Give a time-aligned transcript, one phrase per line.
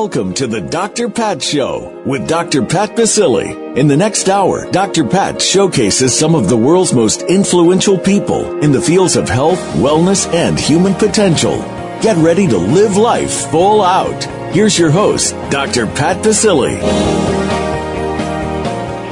[0.00, 1.08] Welcome to the Dr.
[1.08, 2.64] Pat Show with Dr.
[2.64, 3.76] Pat Baccili.
[3.76, 5.04] In the next hour, Dr.
[5.04, 10.32] Pat showcases some of the world's most influential people in the fields of health, wellness,
[10.32, 11.58] and human potential.
[12.00, 14.22] Get ready to live life full out.
[14.54, 15.88] Here's your host, Dr.
[15.88, 16.78] Pat Baccili.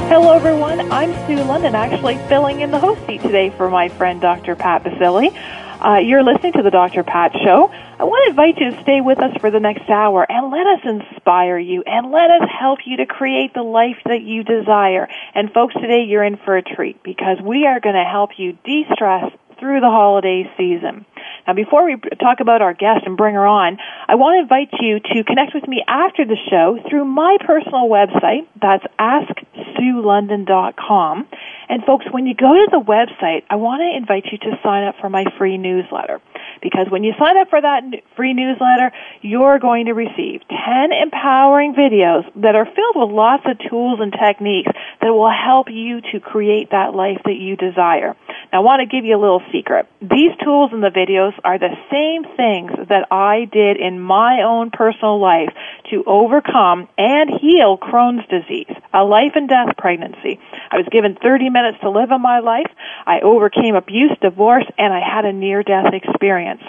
[0.07, 0.89] Hello, everyone.
[0.89, 4.55] I'm Sue London, actually filling in the host seat today for my friend Dr.
[4.55, 5.35] Pat Baccili.
[5.83, 7.03] Uh, you're listening to the Dr.
[7.03, 7.73] Pat Show.
[7.99, 10.67] I want to invite you to stay with us for the next hour and let
[10.67, 15.09] us inspire you and let us help you to create the life that you desire.
[15.33, 18.55] And folks, today you're in for a treat because we are going to help you
[18.63, 21.07] de-stress through the holiday season.
[21.47, 24.69] Now, before we talk about our guest and bring her on, I want to invite
[24.79, 28.45] you to connect with me after the show through my personal website.
[28.61, 31.27] That's AskSueLondon.com.
[31.69, 34.87] And folks, when you go to the website, I want to invite you to sign
[34.87, 36.21] up for my free newsletter.
[36.61, 37.83] Because when you sign up for that
[38.15, 43.59] free newsletter, you're going to receive 10 empowering videos that are filled with lots of
[43.69, 48.15] tools and techniques that will help you to create that life that you desire.
[48.51, 49.87] Now I want to give you a little secret.
[50.01, 54.71] These tools and the videos are the same things that I did in my own
[54.71, 55.53] personal life
[55.91, 60.39] to overcome and heal Crohn's disease, a life and death pregnancy.
[60.71, 62.69] I was given 30 minutes to live in my life.
[63.05, 66.61] I overcame abuse, divorce, and I had a near death experience.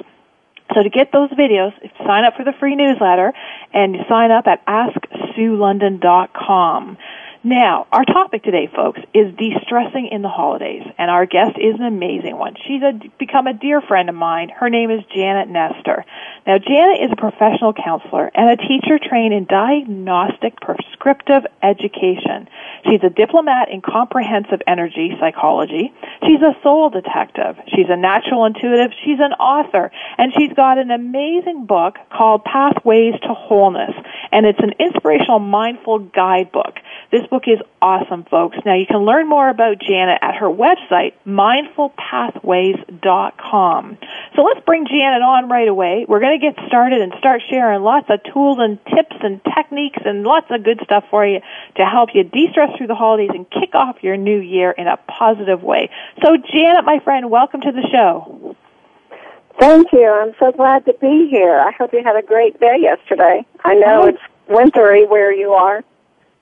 [0.74, 1.72] So to get those videos,
[2.06, 3.32] sign up for the free newsletter
[3.72, 6.98] and sign up at AskSueLondon.com.
[7.44, 11.86] Now, our topic today, folks, is de-stressing in the holidays, and our guest is an
[11.86, 12.56] amazing one.
[12.66, 14.50] She's a, become a dear friend of mine.
[14.50, 16.04] Her name is Janet Nestor.
[16.48, 22.48] Now, Janet is a professional counselor and a teacher trained in diagnostic prescriptive education.
[22.88, 25.92] She's a diplomate in comprehensive energy psychology.
[26.24, 27.58] She's a soul detective.
[27.68, 28.92] She's a natural intuitive.
[29.04, 33.92] She's an author, and she's got an amazing book called Pathways to Wholeness,
[34.32, 36.76] and it's an inspirational mindful guidebook.
[37.10, 38.56] This book is awesome, folks.
[38.64, 43.98] Now you can learn more about Janet at her website, mindfulpathways.com.
[44.34, 46.06] So let's bring Janet on right away.
[46.08, 49.98] We're going to get started and start sharing lots of tools and tips and techniques
[50.04, 51.40] and lots of good stuff for you
[51.76, 54.96] to help you de-stress through the holidays and kick off your new year in a
[55.08, 55.90] positive way.
[56.24, 58.56] So Janet, my friend, welcome to the show.
[59.58, 60.06] Thank you.
[60.06, 61.58] I'm so glad to be here.
[61.58, 63.44] I hope you had a great day yesterday.
[63.64, 65.82] I know it's wintry where you are.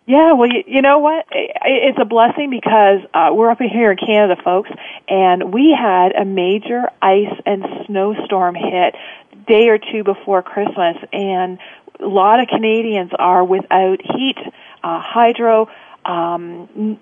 [0.08, 1.26] Yeah, well, you, you know what?
[1.32, 4.70] It's a blessing because uh, we're up here in Canada, folks,
[5.08, 8.94] and we had a major ice and snowstorm hit
[9.46, 11.58] day or two before Christmas, and
[12.00, 14.36] a lot of Canadians are without heat,
[14.82, 15.68] uh, hydro,
[16.04, 16.98] um,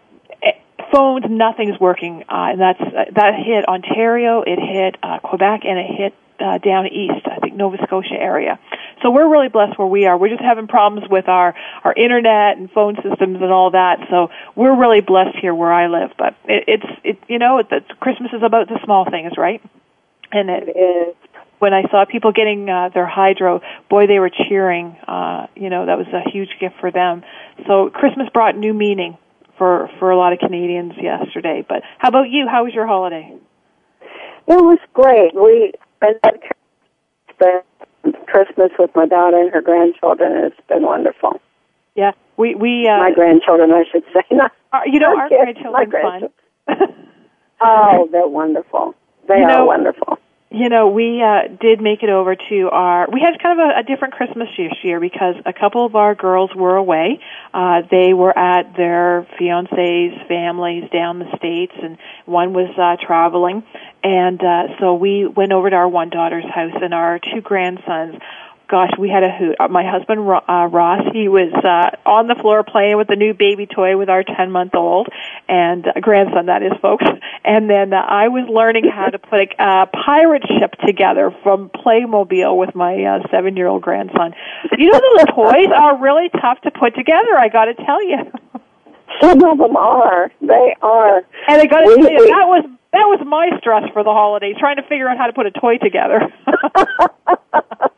[0.93, 2.81] phones, nothing's working, uh, and that's
[3.15, 7.55] that hit Ontario, it hit uh, Quebec, and it hit uh, down east, I think
[7.55, 8.59] Nova Scotia area.
[9.03, 10.17] So we're really blessed where we are.
[10.17, 11.55] We're just having problems with our
[11.85, 14.07] our internet and phone systems and all that.
[14.11, 16.13] So we're really blessed here where I live.
[16.19, 19.63] But it, it's it you know it, it's, Christmas is about the small things, right?
[20.33, 21.15] And it is.
[21.65, 24.99] When I saw people getting uh, their hydro, boy, they were cheering.
[25.09, 27.23] Uh, you know that was a huge gift for them.
[27.67, 29.17] So Christmas brought new meaning
[29.57, 31.65] for for a lot of Canadians yesterday.
[31.67, 32.47] But how about you?
[32.47, 33.33] How was your holiday?
[34.47, 35.33] It was great.
[35.35, 35.73] We
[37.33, 37.65] spent
[38.27, 40.45] Christmas with my daughter and her grandchildren.
[40.45, 41.41] It's been wonderful.
[41.95, 44.21] Yeah, we we uh, my grandchildren, I should say.
[44.37, 44.53] Not,
[44.85, 46.31] you know, our kids, grandchildren grandchildren.
[46.69, 47.07] fun.
[47.63, 48.95] oh, they're wonderful.
[49.29, 50.19] They you are wonderful.
[50.55, 53.09] You know, we uh, did make it over to our.
[53.13, 56.15] We had kind of a, a different Christmas this year because a couple of our
[56.15, 57.19] girls were away.
[57.53, 63.65] Uh, they were at their fiancés' families down the states, and one was uh, traveling.
[64.05, 68.15] And uh, so we went over to our one daughter's house, and our two grandsons
[68.69, 69.57] gosh, we had a hoot.
[69.59, 73.35] Uh, my husband uh, Ross, he was uh, on the floor playing with the new
[73.35, 75.09] baby toy with our 10 month old
[75.49, 77.05] and uh, grandson, that is, folks.
[77.47, 81.69] And then uh, I was learning how to put a uh, pirate ship together from
[81.69, 84.33] Playmobil with my uh, seven year old grandson.
[84.79, 87.37] You know, those toys are really tough to put together.
[87.37, 88.17] I got to tell you.
[89.21, 90.33] Some of them are.
[90.41, 91.19] They are.
[91.49, 92.65] And I got to tell you, that was
[92.95, 95.51] that was my stress for the holidays, trying to figure out how to put a
[95.51, 96.33] toy together.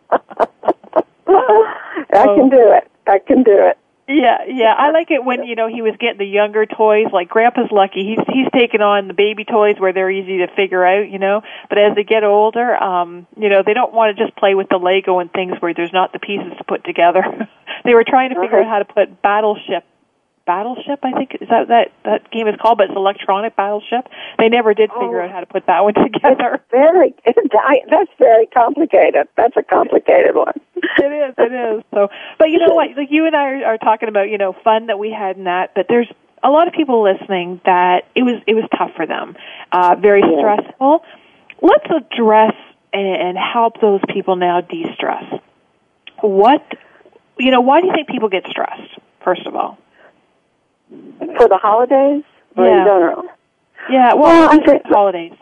[1.28, 2.90] I can do it.
[3.06, 3.78] I can do it.
[4.08, 4.72] Yeah, yeah.
[4.78, 7.06] I like it when you know he was getting the younger toys.
[7.12, 10.86] Like Grandpa's lucky; he's he's taking on the baby toys where they're easy to figure
[10.86, 11.42] out, you know.
[11.68, 14.68] But as they get older, um, you know, they don't want to just play with
[14.68, 17.22] the Lego and things where there's not the pieces to put together.
[17.84, 18.68] they were trying to figure Okay.
[18.68, 19.82] out how to put Battleship
[20.46, 24.08] Battleship, I think is that that that game is called, but it's electronic Battleship.
[24.38, 25.24] They never did figure Oh.
[25.24, 26.62] out how to put that one together.
[26.70, 29.28] Very, I, that's very complicated.
[29.36, 30.54] That's a complicated one.
[30.76, 31.84] it is, it is.
[31.92, 32.08] So,
[32.38, 32.96] but you know what?
[32.96, 35.44] Like you and I are, are talking about, you know, fun that we had in
[35.44, 35.72] that.
[35.74, 36.10] But there's
[36.42, 39.36] a lot of people listening that it was it was tough for them,
[39.72, 40.38] uh, very Yeah.
[40.38, 41.04] stressful.
[41.60, 42.54] Let's address
[42.92, 45.24] and, and help those people now de-stress.
[46.20, 46.62] What,
[47.38, 48.98] you know, why do you think people get stressed?
[49.24, 49.78] First of all,
[51.38, 52.22] For the holidays
[52.56, 52.78] or Yeah.
[52.78, 53.24] in general?
[53.90, 54.14] yeah.
[54.14, 55.32] Well, Well, I think- holidays.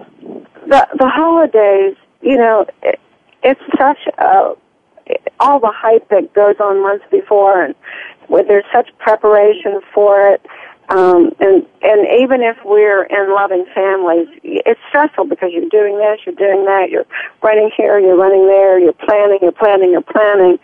[0.67, 2.99] the the holidays, you know, it,
[3.43, 4.53] it's such a
[5.39, 7.75] all the hype that goes on months before, and
[8.29, 10.41] where there's such preparation for it.
[10.89, 16.21] Um, and and even if we're in loving families, it's stressful because you're doing this,
[16.27, 17.07] you're doing that, you're
[17.43, 20.59] running here, you're running there, you're planning, you're planning, you're planning,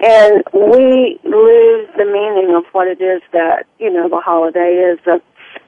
[0.00, 4.98] and we lose the meaning of what it is that you know the holiday is.
[5.06, 5.18] Uh,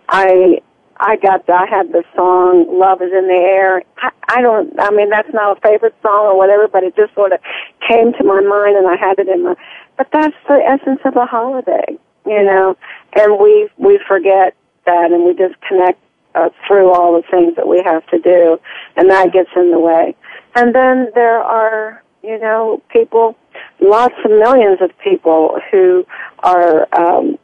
[0.09, 0.61] I
[0.99, 4.73] I got I had the song "Love Is in the Air." I, I don't.
[4.79, 7.41] I mean, that's not a favorite song or whatever, but it just sort of
[7.87, 9.57] came to my mind, and I had it in my.
[9.97, 12.77] But that's the essence of the holiday, you know.
[13.15, 16.01] And we we forget that, and we just connect
[16.35, 18.61] uh, through all the things that we have to do,
[18.97, 20.15] and that gets in the way.
[20.55, 23.37] And then there are, you know, people,
[23.81, 26.07] lots of millions of people who
[26.41, 26.89] are.
[26.93, 27.39] Um,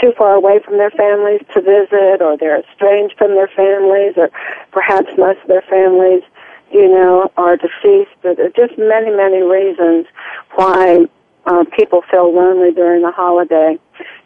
[0.00, 4.30] too far away from their families to visit, or they're estranged from their families, or
[4.70, 6.22] perhaps most of their families,
[6.70, 8.12] you know, are deceased.
[8.22, 10.04] But there are just many, many reasons
[10.54, 11.06] why
[11.46, 13.78] uh, people feel lonely during the holiday.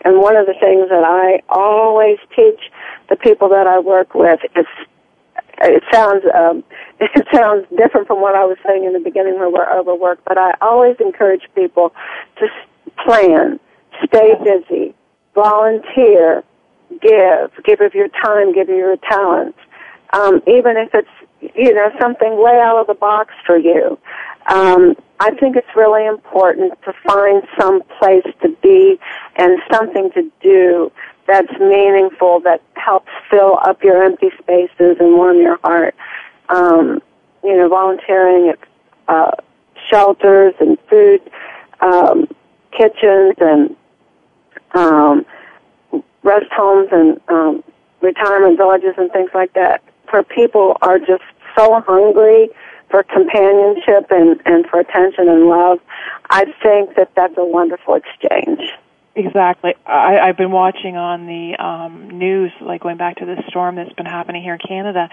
[0.03, 2.61] And one of the things that I always teach
[3.09, 4.67] the people that I work with is
[5.63, 6.65] it sounds um,
[7.01, 10.39] it sounds different from what I was saying in the beginning when we're overworked, but
[10.39, 11.93] I always encourage people
[12.39, 12.49] to
[13.05, 13.61] plan,
[14.07, 14.95] stay busy,
[15.35, 16.43] volunteer,
[17.01, 19.59] give, give of your time, give of your talents,
[20.13, 21.09] um, even if it's
[21.41, 23.99] you know something way out of the box for you.
[24.49, 28.99] Um, I think it's really important to find some place to be
[29.37, 30.91] and something to do
[31.27, 35.95] that's meaningful that helps fill up your empty spaces and warm your heart.
[36.49, 37.01] Um,
[37.45, 38.59] you know, volunteering at
[39.09, 39.31] uh,
[39.89, 41.21] shelters and food
[41.81, 42.27] um,
[42.73, 43.77] kitchens and
[44.75, 45.25] um,
[46.23, 47.65] rest homes and um,
[48.01, 49.83] retirement villages and things like that.
[50.11, 51.23] For people are just
[51.57, 52.51] so hungry
[52.91, 55.79] for companionship and, and for attention and love.
[56.29, 58.61] I think that that's a wonderful exchange.
[59.15, 59.75] Exactly.
[59.87, 63.93] I, I've been watching on the um, news, like going back to this storm that's
[63.95, 65.09] been happening here in Canada,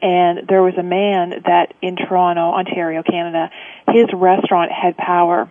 [0.00, 3.50] and there was a man that in Toronto, Ontario, Canada,
[3.88, 5.50] his restaurant had power,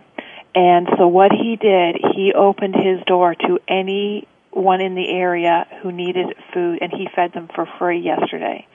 [0.54, 5.92] and so what he did, he opened his door to anyone in the area who
[5.92, 8.66] needed food, and he fed them for free yesterday.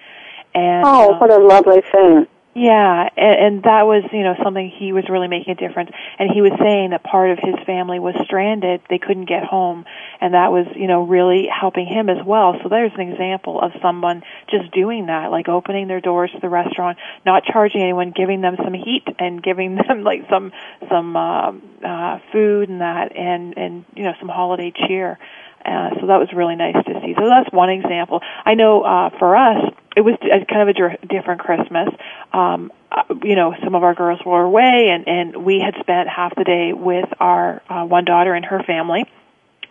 [0.57, 2.25] And Oh, um, what a lovely thing.
[2.56, 5.92] yeah, and, and that was, you know, something he was really making a difference.
[6.18, 9.86] And he was saying that part of his family was stranded; they couldn't get home,
[10.19, 12.57] and that was, you know, really helping him as well.
[12.63, 16.49] So there's an example of someone just doing that, like opening their doors to the
[16.49, 20.52] restaurant, not charging anyone, giving them some heat and giving them like some
[20.90, 25.19] some um, uh, food and that, and and you know, some holiday cheer.
[25.66, 27.14] Uh, so that was really nice to see.
[27.18, 28.21] So that's one example.
[28.45, 31.90] I know uh, for us, it was a, kind of a dir- different Christmas.
[32.31, 36.07] Um, uh, you know, some of our girls were away, and and we had spent
[36.07, 39.06] half the day with our uh, one daughter and her family.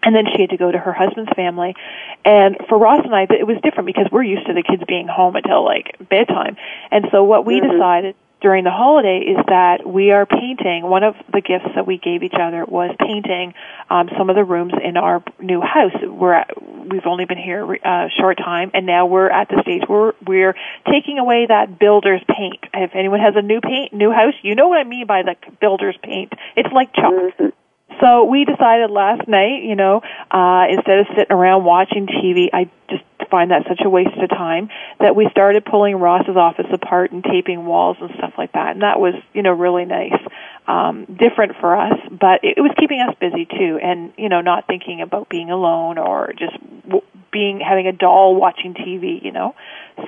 [0.03, 1.75] And then she had to go to her husband's family.
[2.25, 5.09] And for Ross and I, it was different because we're used to the kids being
[5.09, 6.57] home until like bedtime.
[6.93, 7.73] And so what we Mhm.
[7.73, 8.15] decided
[8.47, 10.85] during the holiday is that we are painting.
[10.85, 13.55] One of the gifts that we gave each other was painting
[13.91, 15.91] um, some of the rooms in our new house.
[16.01, 19.83] We're at, we've only been here a short time, and now we're at the stage
[19.89, 20.55] where we're
[20.89, 22.61] taking away that builder's paint.
[22.73, 25.35] If anyone has a new paint, new house, you know what I mean by the
[25.61, 26.33] builder's paint.
[26.55, 27.13] It's like chalk.
[27.41, 27.53] Mhm.
[28.01, 32.71] So we decided last night, you know, uh, instead of sitting around watching TV, I
[32.89, 34.69] just find that such a waste of time
[35.01, 38.73] that we started pulling Ross's office apart and taping walls and stuff like that.
[38.73, 40.19] And that was, you know, really nice.
[40.69, 44.41] Um, different for us, but it, it was keeping us busy too, and you know,
[44.41, 49.23] not thinking about being alone or just w- being having a doll watching TV.
[49.23, 49.55] You know,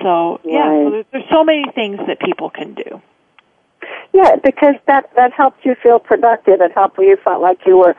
[0.01, 3.01] so yeah, so there's, there's so many things that people can do.
[4.13, 6.59] Yeah, because that that helped you feel productive.
[6.59, 7.95] It helped you felt like you were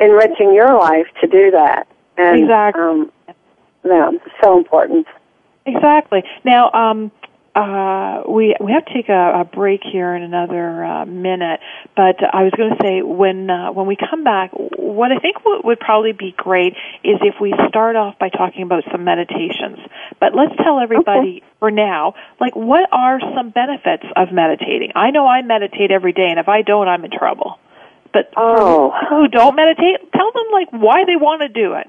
[0.00, 1.88] enriching your life to do that.
[2.16, 2.82] And, exactly.
[2.82, 3.12] Um,
[3.84, 4.10] yeah,
[4.42, 5.06] so important.
[5.66, 6.22] Exactly.
[6.44, 7.12] Now, um,
[7.58, 11.58] uh, we we have to take a, a break here in another uh, minute,
[11.96, 15.36] but I was going to say when uh, when we come back, what I think
[15.42, 19.78] w- would probably be great is if we start off by talking about some meditations.
[20.20, 21.46] But let's tell everybody okay.
[21.58, 24.92] for now, like what are some benefits of meditating?
[24.94, 27.58] I know I meditate every day, and if I don't, I'm in trouble.
[28.12, 28.92] But oh.
[29.10, 31.88] who don't meditate, tell them like why they want to do it.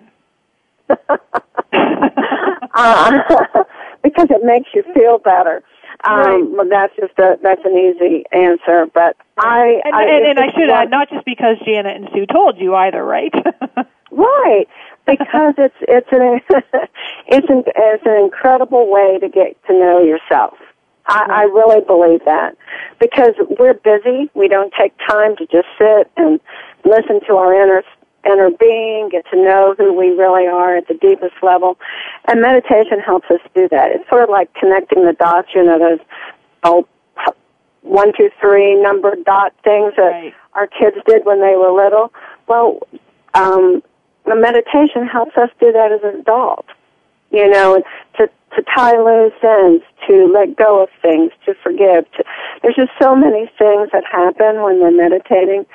[2.74, 3.20] uh,
[4.04, 5.64] because it makes you feel better.
[6.04, 6.70] Um, right.
[6.70, 10.70] that's just a, that's an easy answer, but I and, I, and, and I should
[10.70, 13.34] add not just because Janet and Sue told you either, right?
[14.12, 14.66] right,
[15.06, 16.40] because it's it's an
[17.28, 20.58] it's an it's an incredible way to get to know yourself.
[21.06, 22.56] I, I really believe that
[23.00, 26.40] because we're busy, we don't take time to just sit and
[26.86, 27.84] listen to our inner
[28.26, 31.78] inner being, get to know who we really are at the deepest level.
[32.28, 33.92] And meditation helps us do that.
[33.92, 36.00] It's sort of like connecting the dots, you know, those
[36.64, 36.88] oh,
[37.82, 40.34] one, two, three number dot things that right.
[40.54, 42.12] our kids did when they were little.
[42.48, 42.80] Well,
[43.34, 43.82] um,
[44.26, 46.66] the meditation helps us do that as an adult.
[47.32, 47.82] You know,
[48.18, 52.12] to to tie loose ends, to let go of things, to forgive.
[52.14, 52.24] To,
[52.62, 55.66] there's just so many things that happen when we're meditating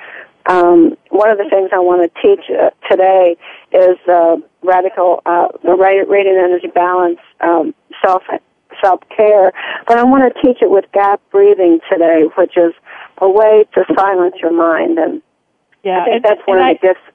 [0.47, 3.35] um, one of the things I want to teach uh, today
[3.71, 7.73] is uh, radical, uh, the radiant energy balance, um,
[8.03, 8.23] self
[8.83, 9.51] self care.
[9.87, 12.73] But I want to teach it with gap breathing today, which is
[13.19, 14.99] a way to silence your mind.
[14.99, 15.21] And
[15.83, 17.14] yeah, I think and, that's one of the gifts.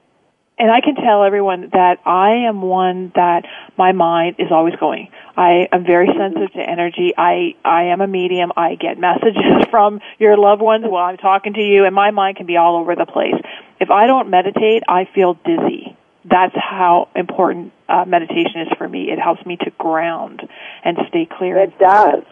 [0.61, 3.45] And I can tell everyone that I am one that
[3.79, 5.09] my mind is always going.
[5.35, 7.15] I am very sensitive to energy.
[7.17, 8.51] I I am a medium.
[8.55, 12.37] I get messages from your loved ones while I'm talking to you, and my mind
[12.37, 13.33] can be all over the place.
[13.79, 15.97] If I don't meditate, I feel dizzy.
[16.25, 19.09] That's how important uh, meditation is for me.
[19.09, 20.47] It helps me to ground
[20.83, 21.57] and stay clear.
[21.57, 22.23] It does.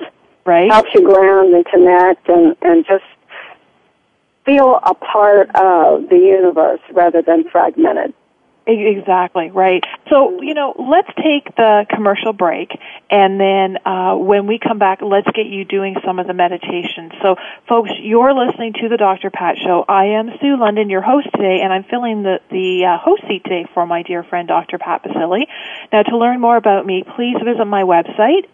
[0.45, 0.71] Right?
[0.71, 3.05] Helps you ground and connect and and just
[4.45, 8.13] feel a part of the universe rather than fragmented.
[8.69, 9.83] Exactly, right.
[10.09, 12.69] So, you know, let's take the commercial break
[13.09, 17.11] and then uh, when we come back, let's get you doing some of the meditation.
[17.23, 17.35] So,
[17.67, 19.31] folks, you're listening to the Dr.
[19.31, 19.83] Pat Show.
[19.89, 23.43] I am Sue London, your host today, and I'm filling the, the uh, host seat
[23.43, 24.77] today for my dear friend Dr.
[24.77, 25.47] Pat Baccili.
[25.91, 28.45] Now, to learn more about me, please visit my website,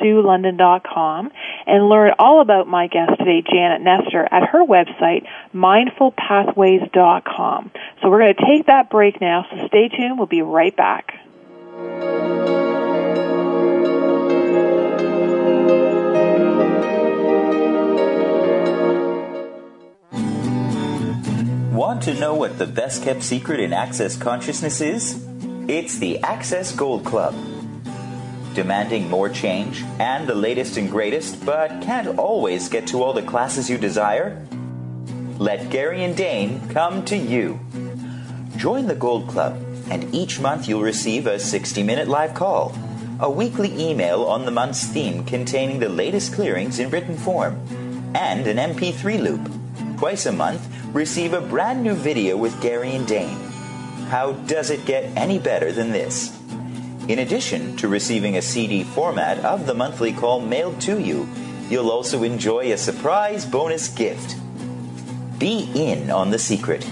[0.00, 1.30] AskSueLondon.com,
[1.66, 7.70] and learn all about my guest today, Janet Nestor, at her website, MindfulPathways.com.
[8.02, 10.18] So we're going to take that break now, so stay tuned.
[10.18, 11.14] We'll be right back.
[21.72, 25.26] Want to know what the best kept secret in Access Consciousness is?
[25.66, 27.34] It's the Access Gold Club.
[28.54, 33.22] Demanding more change and the latest and greatest, but can't always get to all the
[33.22, 34.44] classes you desire?
[35.38, 37.60] Let Gary and Dane come to you.
[38.56, 39.56] Join the Gold Club,
[39.88, 42.74] and each month you'll receive a 60 minute live call,
[43.20, 47.54] a weekly email on the month's theme containing the latest clearings in written form,
[48.14, 49.50] and an MP3 loop.
[49.98, 53.38] Twice a month, receive a brand new video with Gary and Dane.
[54.08, 56.39] How does it get any better than this?
[57.10, 61.28] In addition to receiving a CD format of the monthly call mailed to you,
[61.68, 64.36] you'll also enjoy a surprise bonus gift.
[65.36, 66.88] Be in on the secret.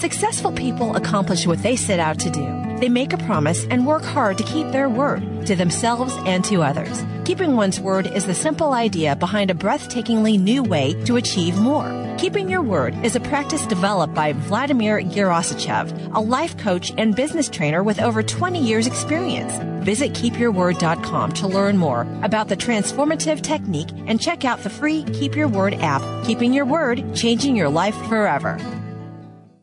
[0.00, 2.78] Successful people accomplish what they set out to do.
[2.78, 6.62] They make a promise and work hard to keep their word to themselves and to
[6.62, 7.04] others.
[7.26, 12.16] Keeping one's word is the simple idea behind a breathtakingly new way to achieve more.
[12.16, 17.50] Keeping your word is a practice developed by Vladimir Gerasichev, a life coach and business
[17.50, 19.52] trainer with over 20 years experience.
[19.84, 25.36] Visit keepyourword.com to learn more about the transformative technique and check out the free Keep
[25.36, 26.00] Your Word app.
[26.24, 28.58] Keeping your word, changing your life forever.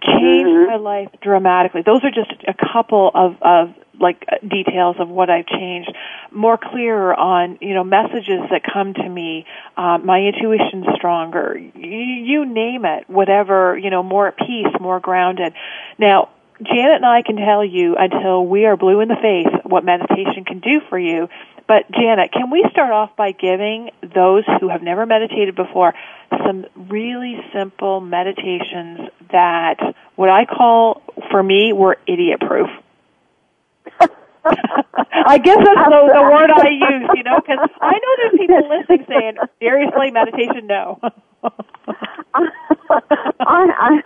[0.02, 0.70] Changed mm-hmm.
[0.70, 1.82] my life dramatically.
[1.82, 5.90] Those are just a couple of of like details of what I've changed.
[6.30, 9.46] More clear on you know messages that come to me.
[9.76, 11.56] Um, my intuition stronger.
[11.56, 13.08] You, you name it.
[13.08, 14.02] Whatever you know.
[14.02, 14.74] More at peace.
[14.80, 15.54] More grounded.
[15.98, 16.28] Now
[16.62, 20.44] Janet and I can tell you until we are blue in the face what meditation
[20.44, 21.28] can do for you.
[21.66, 25.94] But Janet, can we start off by giving those who have never meditated before
[26.44, 29.76] some really simple meditations that
[30.16, 32.68] what I call for me were idiot proof?
[34.44, 38.68] I guess that's the, the word I use, you know, because I know there's people
[38.78, 40.98] listening saying, seriously, meditation, no.
[42.34, 42.62] I,
[43.40, 44.02] I,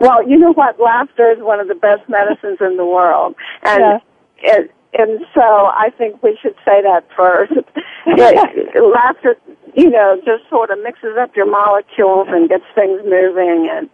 [0.00, 0.78] well, you know what?
[0.80, 3.98] Laughter is one of the best medicines in the world, and yeah.
[4.42, 7.52] it, and so I think we should say that first.
[8.06, 9.36] laughter,
[9.74, 13.88] you know, just sort of mixes up your molecules and gets things moving, and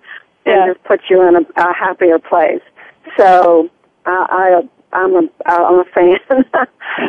[0.47, 0.73] and yeah.
[0.73, 2.63] just puts you in a, a happier place.
[3.17, 3.71] So
[4.09, 6.17] uh, I I'm a I'm a fan,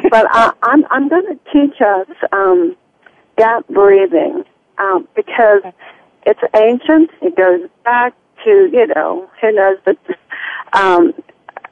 [0.10, 2.76] but I, I'm I'm going to teach us um,
[3.38, 4.44] gap breathing
[4.78, 5.62] um, because
[6.26, 7.10] it's ancient.
[7.22, 9.98] It goes back to you know who knows the
[10.74, 11.14] um,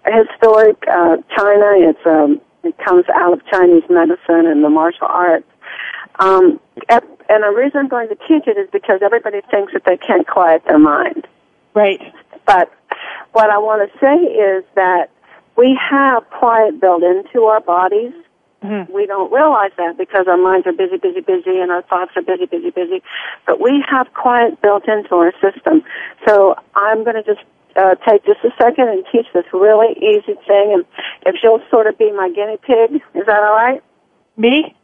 [0.06, 1.72] historic uh, China.
[1.76, 5.48] It's um, it comes out of Chinese medicine and the martial arts.
[6.20, 6.60] Um,
[6.90, 10.26] and the reason I'm going to teach it is because everybody thinks that they can't
[10.26, 11.28] quiet their mind.
[11.74, 12.02] Right.
[12.46, 12.72] But
[13.34, 15.12] what I want to say is that
[15.58, 18.14] we have quiet built into our bodies
[18.64, 18.92] Mm-hmm.
[18.92, 22.24] We don't realize that because our minds are busy, busy, busy, and our thoughts are
[22.24, 23.04] busy, busy, busy.
[23.46, 25.84] But we have quiet built into our system.
[26.28, 27.42] So I'm going to just
[27.76, 30.74] uh, take just a second and teach this really easy thing.
[30.74, 30.86] And
[31.26, 33.84] if you'll sort of be my guinea pig, is that all right?
[34.38, 34.76] Me?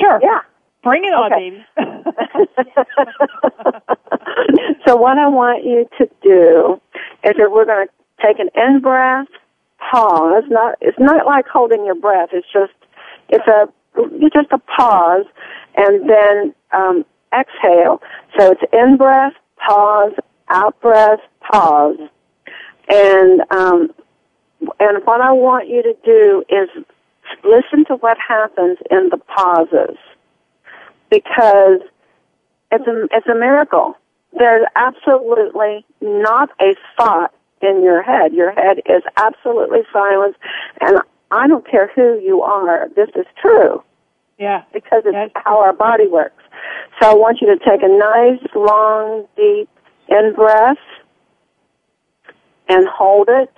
[0.00, 0.18] Sure.
[0.22, 0.40] Yeah.
[0.82, 1.50] Bring it on, okay.
[1.50, 1.66] baby.
[4.86, 6.80] so what I want you to do
[7.24, 7.92] is that we're going to
[8.24, 9.28] take an in breath
[9.78, 10.44] pause.
[10.48, 12.30] Not it's not like holding your breath.
[12.32, 12.72] It's just
[13.28, 15.26] it's a it's just a pause,
[15.76, 18.00] and then um, exhale.
[18.38, 20.12] So it's in breath, pause,
[20.50, 21.98] out breath, pause,
[22.88, 23.90] and um,
[24.80, 26.68] and what I want you to do is
[27.44, 29.96] listen to what happens in the pauses
[31.10, 31.80] because
[32.70, 33.96] it's a, it's a miracle.
[34.38, 37.32] There's absolutely not a thought
[37.62, 38.32] in your head.
[38.32, 40.36] Your head is absolutely silent
[40.80, 40.98] and
[41.30, 42.88] I don't care who you are.
[42.96, 43.82] This is true.
[44.38, 44.62] Yeah.
[44.72, 46.42] Because it's how our body works.
[47.00, 49.68] So I want you to take a nice, long, deep
[50.08, 50.78] in breath
[52.68, 53.52] and hold it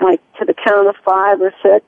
[0.00, 1.84] like to the count of five or six.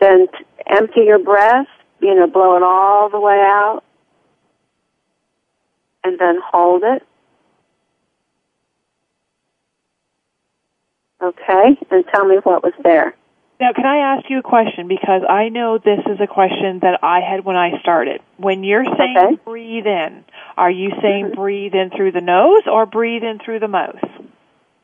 [0.00, 1.66] Then t- empty your breath,
[2.00, 3.82] you know, blow it all the way out.
[6.02, 7.02] And then hold it.
[11.22, 13.14] Okay, and tell me what was there.
[13.60, 14.88] Now, can I ask you a question?
[14.88, 18.22] Because I know this is a question that I had when I started.
[18.38, 19.36] When you're saying Okay.
[19.44, 20.24] breathe in,
[20.56, 21.40] are you saying mm-hmm.
[21.40, 24.00] breathe in through the nose or breathe in through the mouth?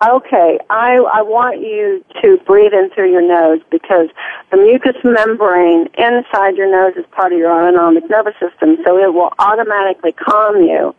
[0.06, 4.10] Okay, I, I want you to breathe in through your nose because
[4.50, 9.14] the mucous membrane inside your nose is part of your autonomic nervous system, so it
[9.14, 10.94] will automatically calm you.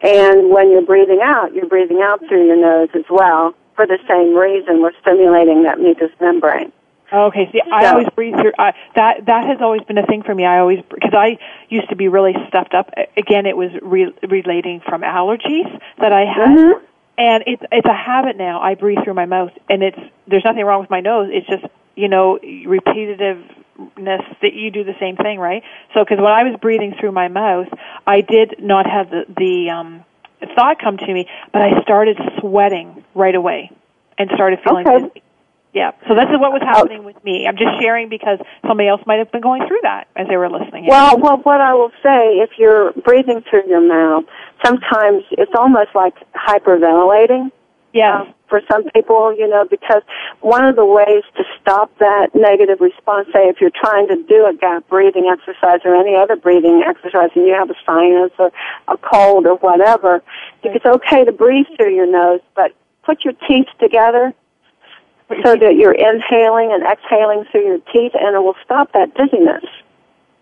[0.00, 3.98] And when you're breathing out, you're breathing out through your nose as well for the
[4.06, 4.82] same reason.
[4.82, 6.70] We're stimulating that mucous membrane.
[7.12, 8.52] Okay, see, I So- always breathe through.
[8.58, 10.44] I, that that has always been a thing for me.
[10.44, 11.38] I always because I
[11.68, 12.90] used to be really stuffed up.
[13.16, 16.84] Again, it was re- relating from allergies that I had, Mm-hmm.
[17.18, 18.60] and it's it's a habit now.
[18.60, 21.30] I breathe through my mouth, and it's there's nothing wrong with my nose.
[21.32, 21.64] It's just
[21.96, 25.62] you know repetitiveness that you do the same thing, right?
[25.94, 27.68] So because when I was breathing through my mouth,
[28.06, 30.04] I did not have the the um,
[30.54, 33.70] thought come to me, but I started sweating right away
[34.18, 35.06] and started feeling Okay.
[35.08, 35.22] dizzy.
[35.72, 35.92] Yeah.
[36.08, 36.66] So this is what was oh.
[36.66, 37.46] happening with me.
[37.46, 40.50] I'm just sharing because somebody else might have been going through that as they were
[40.50, 40.84] listening.
[40.84, 40.90] in.
[40.90, 44.24] Well, well, what I will say, if you're breathing through your mouth,
[44.64, 47.52] sometimes it's almost like hyperventilating.
[47.92, 48.26] Yes.
[48.28, 50.02] Uh, for some people, you know, because
[50.40, 54.44] one of the ways to stop that negative response, say if you're trying to do
[54.46, 58.50] a gap breathing exercise or any other breathing exercise and you have a sinus or
[58.88, 60.22] a cold or whatever,
[60.64, 62.74] it's okay to breathe through your nose, but
[63.04, 64.34] put your teeth together
[65.44, 69.64] so that you're inhaling and exhaling through your teeth and it will stop that dizziness.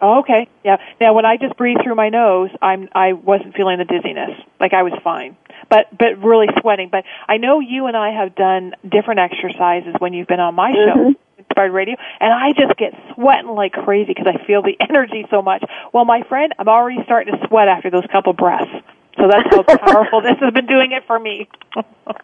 [0.00, 0.48] Oh, okay.
[0.64, 0.76] Yeah.
[1.00, 4.30] Now, when I just breathe through my nose, I'm I wasn't feeling the dizziness.
[4.60, 5.36] Like I was fine,
[5.70, 6.88] but but really sweating.
[6.90, 10.72] But I know you and I have done different exercises when you've been on my
[10.72, 11.00] show.
[11.00, 11.12] Mm-hmm.
[11.38, 15.40] Inspired Radio, and I just get sweating like crazy because I feel the energy so
[15.40, 15.64] much.
[15.92, 18.70] Well, my friend, I'm already starting to sweat after those couple breaths.
[19.18, 21.48] So that's how powerful this has been doing it for me.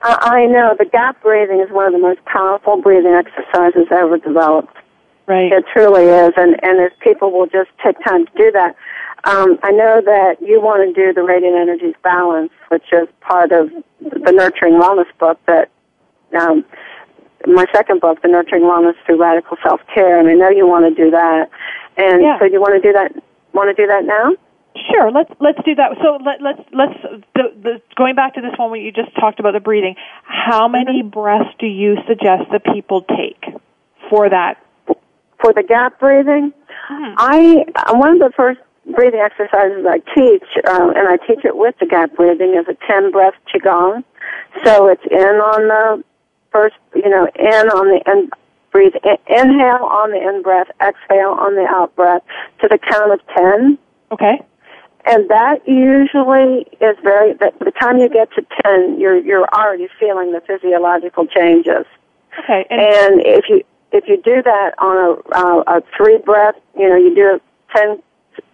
[0.02, 4.18] I, I know the gap breathing is one of the most powerful breathing exercises ever
[4.18, 4.76] developed.
[5.26, 5.52] Right.
[5.52, 8.76] It truly is, and and if people will just take time to do that,
[9.24, 13.52] um, I know that you want to do the Radiant Energies Balance, which is part
[13.52, 15.70] of the Nurturing Wellness book that.
[16.38, 16.64] Um,
[17.46, 20.86] my second book, The Nurturing Wellness Through Radical Self Care, and I know you want
[20.86, 21.50] to do that.
[21.98, 22.38] And Yeah.
[22.38, 23.12] so you want to do that?
[23.52, 24.32] Want to do that now?
[24.90, 25.92] Sure, let's let's do that.
[26.02, 26.94] So let, let's let's
[27.34, 29.94] the, the, going back to this one where you just talked about the breathing.
[30.24, 33.44] How many breaths do you suggest that people take
[34.10, 34.56] for that?
[35.44, 36.54] For the gap breathing,
[36.88, 38.60] I uh, one of the first
[38.94, 42.76] breathing exercises I teach, uh, and I teach it with the gap breathing, is a
[42.86, 44.04] ten breath qigong.
[44.64, 46.04] So it's in on the
[46.50, 48.30] first, you know, in on the in,
[48.72, 52.22] breathe in, inhale on the in breath, exhale on the out breath
[52.62, 53.78] to the count of ten.
[54.12, 54.40] Okay.
[55.06, 57.34] And that usually is very.
[57.34, 61.84] By the time you get to ten, you're you're already feeling the physiological changes.
[62.38, 62.64] Okay.
[62.70, 66.88] And, And if you if you do that on a, uh, a three breath, you
[66.88, 67.40] know, you do
[67.74, 68.02] 10,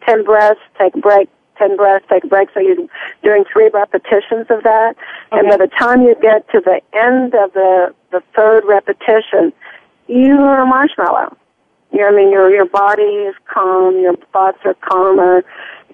[0.07, 1.29] 10 breaths, take a break,
[1.61, 2.49] ten breaths, take a break.
[2.53, 2.77] So you're
[3.23, 4.97] doing three repetitions of that,
[5.31, 9.53] and by the time you get to the end of the the third repetition,
[10.09, 11.37] you're a marshmallow.
[11.93, 15.45] You know, I mean, your your body is calm, your thoughts are calmer,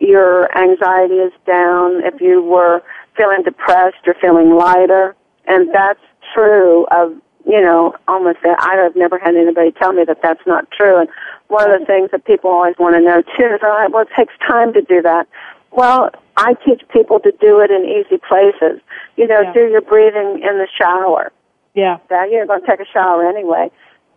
[0.01, 2.05] your anxiety is down.
[2.05, 2.83] If you were
[3.17, 5.15] feeling depressed, you're feeling lighter,
[5.47, 6.01] and that's
[6.35, 7.15] true of
[7.47, 8.39] you know almost.
[8.45, 10.99] I have never had anybody tell me that that's not true.
[11.01, 11.09] And
[11.49, 14.03] one of the things that people always want to know too is, all right, well,
[14.03, 15.27] it takes time to do that.
[15.71, 18.81] Well, I teach people to do it in easy places.
[19.17, 19.53] You know, Yeah.
[19.53, 21.33] do your breathing in the shower.
[21.75, 21.99] yeah.
[22.11, 23.71] Now you're going to take a shower anyway.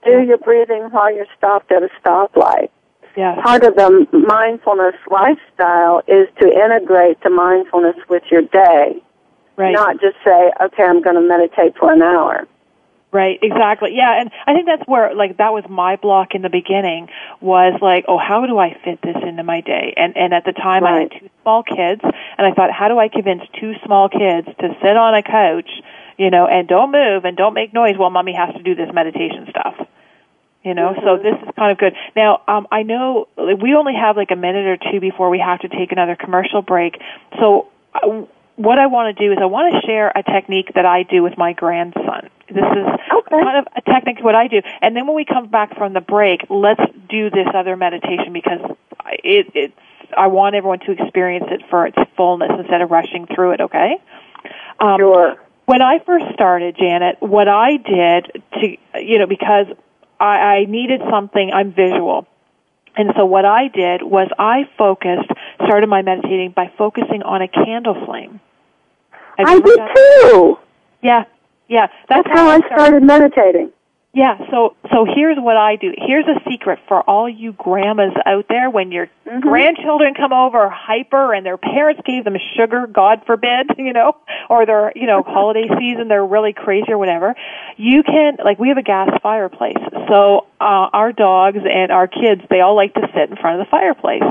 [0.06, 2.70] Do your breathing while you're stopped at a stoplight.
[3.18, 3.36] Yeah.
[3.42, 9.02] Part of the mindfulness lifestyle is to integrate the mindfulness with your day,
[9.58, 9.74] Right.
[9.74, 12.48] not just say, okay, I'm going to meditate for an hour.
[13.12, 13.96] Right, exactly.
[13.96, 17.08] Yeah, and I think that's where like that was my block in the beginning
[17.42, 19.96] was like, oh, how do I fit this into my day?
[19.98, 20.94] And and at the time right.
[20.94, 24.48] I had two small kids and I thought, how do I convince two small kids
[24.60, 25.70] to sit on a couch,
[26.20, 28.94] you know, and don't move and don't make noise while mommy has to do this
[28.94, 29.74] meditation stuff?
[30.64, 31.02] You know, mm-hmm.
[31.02, 31.94] so this is kind of good.
[32.16, 35.62] Now, um I know we only have like a minute or two before we have
[35.62, 37.02] to take another commercial break.
[37.40, 40.86] So uh, what I want to do is I want to share a technique that
[40.86, 42.30] I do with my grandson.
[42.50, 43.44] This is okay.
[43.44, 44.62] kind of a technique what I do.
[44.82, 48.60] And then when we come back from the break, let's do this other meditation because
[49.24, 49.74] it, it's
[50.16, 53.98] I want everyone to experience it for its fullness instead of rushing through it, okay?
[54.80, 55.36] Um, sure.
[55.66, 59.68] When I first started, Janet, what I did to, you know, because
[60.20, 62.28] I, I needed something, I'm visual.
[62.96, 65.30] And so what I did was I focused,
[65.64, 68.40] started my meditating by focusing on a candle flame.
[69.38, 70.58] I did too.
[71.02, 71.24] Yeah,
[71.70, 71.88] yeah.
[72.10, 73.72] That's, that's how I started meditating.
[74.12, 75.94] Yeah, so so here's what I do.
[75.96, 79.40] Here's a secret for all you grandmas out there when your mm-hmm.
[79.40, 84.18] grandchildren come over hyper and their parents gave them sugar, God forbid, you know,
[84.50, 87.36] or they're, you know, holiday season, they're really crazy or whatever.
[87.78, 89.78] You can like we have a gas fireplace.
[90.10, 93.68] So uh our dogs and our kids, they all like to sit in front of
[93.68, 94.24] the fireplace.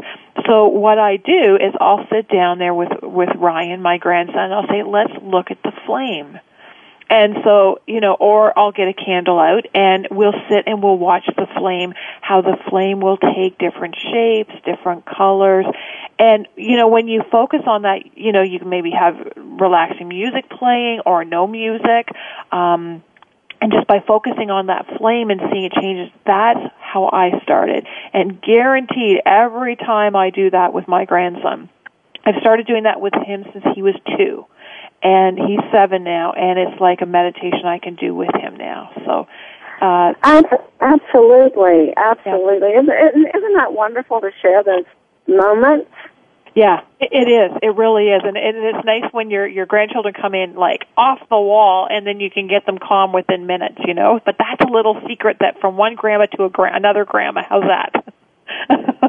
[0.48, 4.54] So what I do is I'll sit down there with with Ryan, my grandson, and
[4.54, 6.40] I'll say, "Let's look at the flame."
[7.10, 10.98] And so, you know, or I'll get a candle out and we'll sit and we'll
[10.98, 15.64] watch the flame, how the flame will take different shapes, different colors.
[16.18, 20.08] And, you know, when you focus on that, you know, you can maybe have relaxing
[20.08, 22.08] music playing or no music.
[22.52, 23.02] Um,
[23.60, 27.86] and just by focusing on that flame and seeing it changes, that's how I started.
[28.12, 31.70] And guaranteed every time I do that with my grandson,
[32.24, 34.44] I've started doing that with him since he was two
[35.02, 38.90] and he's seven now, and it's like a meditation I can do with him now.
[39.04, 39.26] So,
[39.80, 40.12] uh,
[40.80, 42.70] absolutely, absolutely.
[42.72, 42.80] Yeah.
[42.80, 44.84] Isn't, isn't that wonderful to share those
[45.26, 45.90] moments?
[46.54, 47.56] Yeah, it is.
[47.62, 51.38] It really is, and it's nice when your your grandchildren come in like off the
[51.38, 53.76] wall, and then you can get them calm within minutes.
[53.86, 57.04] You know, but that's a little secret that from one grandma to a gra- another
[57.04, 57.42] grandma.
[57.48, 58.04] How's that?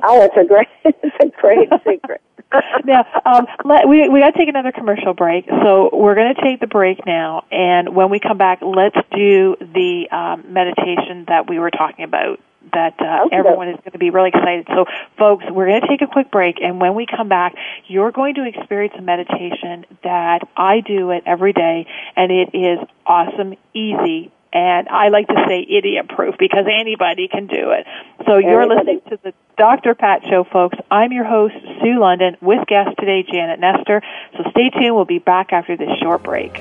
[0.04, 2.21] oh, it's a great, it's a great secret.
[2.86, 6.42] now, um, let, we we got to take another commercial break, so we're going to
[6.42, 11.48] take the break now, and when we come back, let's do the um, meditation that
[11.48, 12.40] we were talking about.
[12.74, 13.36] That uh, okay.
[13.36, 14.68] everyone is going to be really excited.
[14.68, 14.86] So,
[15.18, 17.56] folks, we're going to take a quick break, and when we come back,
[17.88, 22.80] you're going to experience a meditation that I do it every day, and it is
[23.06, 27.86] awesome, easy, and I like to say idiot proof because anybody can do it.
[28.26, 29.94] So you're listening to the Dr.
[29.94, 30.78] Pat Show, folks.
[30.90, 34.02] I'm your host, Sue London, with guest today, Janet Nestor.
[34.38, 34.96] So stay tuned.
[34.96, 36.54] We'll be back after this short break.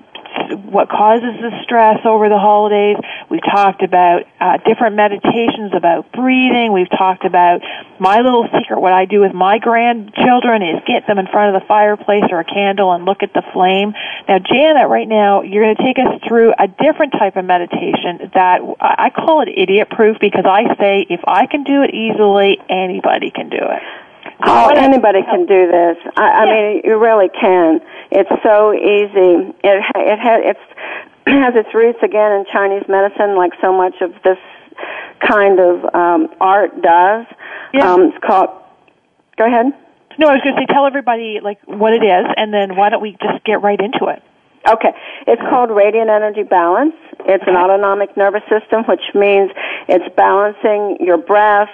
[0.51, 2.97] what causes the stress over the holidays.
[3.29, 6.73] We've talked about uh, different meditations about breathing.
[6.73, 7.61] We've talked about
[7.99, 8.79] my little secret.
[8.79, 12.39] What I do with my grandchildren is get them in front of the fireplace or
[12.39, 13.93] a candle and look at the flame.
[14.27, 18.31] Now, Janet, right now, you're going to take us through a different type of meditation
[18.33, 22.57] that I call it idiot proof because I say if I can do it easily,
[22.69, 24.04] anybody can do it.
[24.47, 25.97] Oh, anybody can do this.
[26.17, 27.81] I, I mean, you really can.
[28.11, 29.53] It's so easy.
[29.63, 30.59] It it has it's
[31.27, 34.37] has its roots again in Chinese medicine, like so much of this
[35.19, 37.25] kind of um, art does.
[37.73, 37.91] Yeah.
[37.91, 38.49] Um, it's called.
[39.37, 39.67] Go ahead.
[40.17, 42.89] No, I was going to say tell everybody like what it is, and then why
[42.89, 44.21] don't we just get right into it?
[44.67, 44.93] Okay.
[45.27, 46.95] It's called radiant energy balance.
[47.25, 49.51] It's an autonomic nervous system, which means
[49.87, 51.69] it's balancing your breath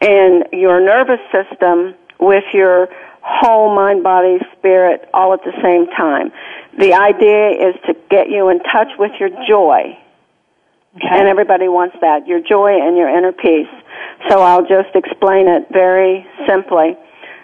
[0.00, 2.88] and your nervous system with your
[3.22, 6.32] whole mind, body, spirit all at the same time.
[6.78, 9.98] The idea is to get you in touch with your joy.
[10.96, 11.06] Okay.
[11.08, 13.68] And everybody wants that, your joy and your inner peace.
[14.28, 16.96] So I'll just explain it very simply.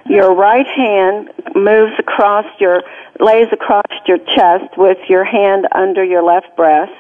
[0.07, 2.83] Your right hand moves across your,
[3.21, 6.93] lays across your chest with your hand under your left breast.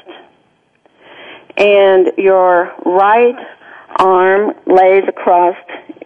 [1.56, 3.36] And your right
[3.98, 5.56] arm lays across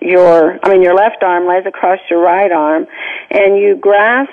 [0.01, 2.87] your, I mean your left arm lays across your right arm
[3.31, 4.33] and you grasp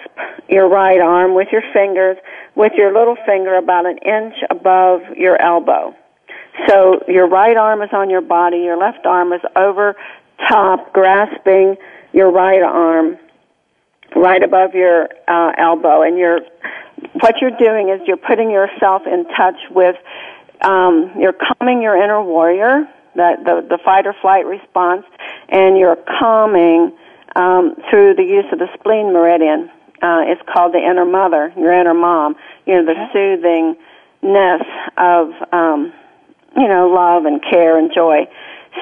[0.49, 2.17] your right arm with your fingers,
[2.55, 5.95] with your little finger about an inch above your elbow.
[6.67, 9.95] So your right arm is on your body, your left arm is over
[10.47, 11.75] top grasping
[12.13, 13.17] your right arm
[14.15, 16.39] right above your uh, elbow and you're
[17.21, 19.95] what you're doing is you're putting yourself in touch with
[20.61, 25.03] um, you're calming your inner warrior the, the, the fight or flight response,
[25.49, 26.93] and you're calming
[27.35, 29.69] um, through the use of the spleen meridian.
[30.01, 32.35] Uh, it's called the inner mother, your inner mom.
[32.65, 34.61] You know, the soothingness
[34.95, 35.91] of, um,
[36.55, 38.27] you know, love and care and joy.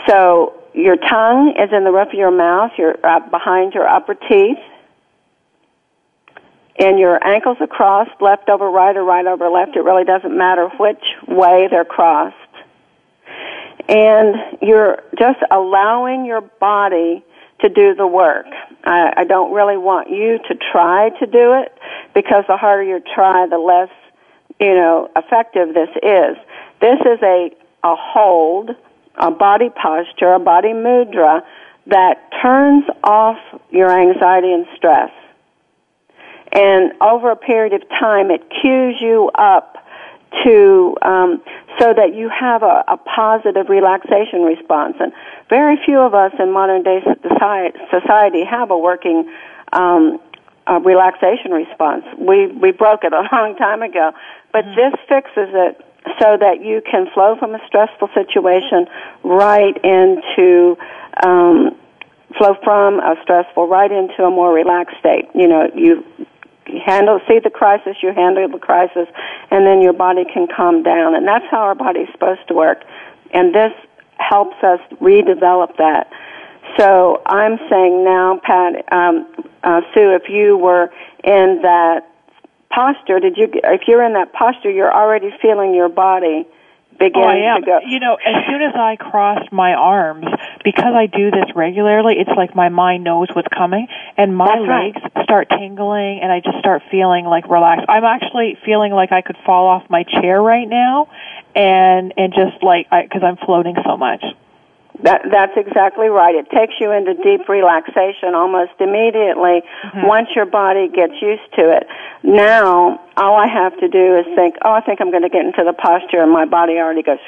[0.07, 4.15] So your tongue is in the roof of your mouth, your uh, behind your upper
[4.15, 4.59] teeth,
[6.77, 9.77] and your ankles are crossed, left over right or right over left.
[9.77, 12.35] It really doesn't matter which way they're crossed
[13.87, 17.23] and you're just allowing your body
[17.61, 18.47] to do the work.
[18.83, 21.77] I, I don't really want you to try to do it
[22.13, 23.89] because the harder you try, the less,
[24.59, 26.37] you know, effective this is.
[26.81, 27.51] This is a,
[27.83, 28.71] a hold,
[29.15, 31.41] a body posture, a body mudra
[31.87, 33.37] that turns off
[33.69, 35.11] your anxiety and stress.
[36.51, 39.77] And over a period of time, it cues you up
[40.43, 41.41] to um,
[41.79, 44.95] so that you have a, a positive relaxation response.
[44.99, 45.11] And
[45.49, 46.99] very few of us in modern day
[47.91, 49.29] society have a working
[49.73, 50.19] um,
[50.67, 52.03] a relaxation response.
[52.17, 54.11] We we broke it a long time ago,
[54.51, 54.75] but Mm-hmm.
[54.75, 55.85] this fixes it
[56.19, 58.87] so that you can flow from a stressful situation
[59.23, 60.77] right into
[61.23, 61.75] um,
[62.37, 65.25] flow from a stressful right into a more relaxed state.
[65.33, 66.03] You know, you
[66.85, 69.07] handle see the crisis, you handle the crisis,
[69.51, 72.83] and then your body can calm down, and that's how our body's supposed to work.
[73.31, 73.71] And this
[74.17, 76.09] helps us redevelop that.
[76.77, 79.27] So I'm saying now, Pat, um,
[79.63, 80.91] uh, Sue, if you were
[81.23, 82.07] in that
[82.69, 83.49] posture, did you?
[83.63, 86.45] If you're in that posture, you're already feeling your body
[86.97, 87.61] begin oh, I am.
[87.61, 87.79] to go.
[87.85, 90.25] You know, as soon as I crossed my arms,
[90.63, 93.87] because I do this regularly, it's like my mind knows what's coming,
[94.17, 94.95] and my That's right.
[94.95, 97.85] legs start tingling, and I just start feeling like relaxed.
[97.89, 101.09] I'm actually feeling like I could fall off my chair right now,
[101.55, 104.23] and and just like because I'm floating so much.
[105.03, 106.33] That, that's exactly right.
[106.35, 110.07] It takes you into deep relaxation almost immediately Mm-hmm.
[110.07, 111.85] once your body gets used to it.
[112.23, 115.45] Now, all I have to do is think, oh, I think I'm going to get
[115.45, 117.19] into the posture, and my body already goes.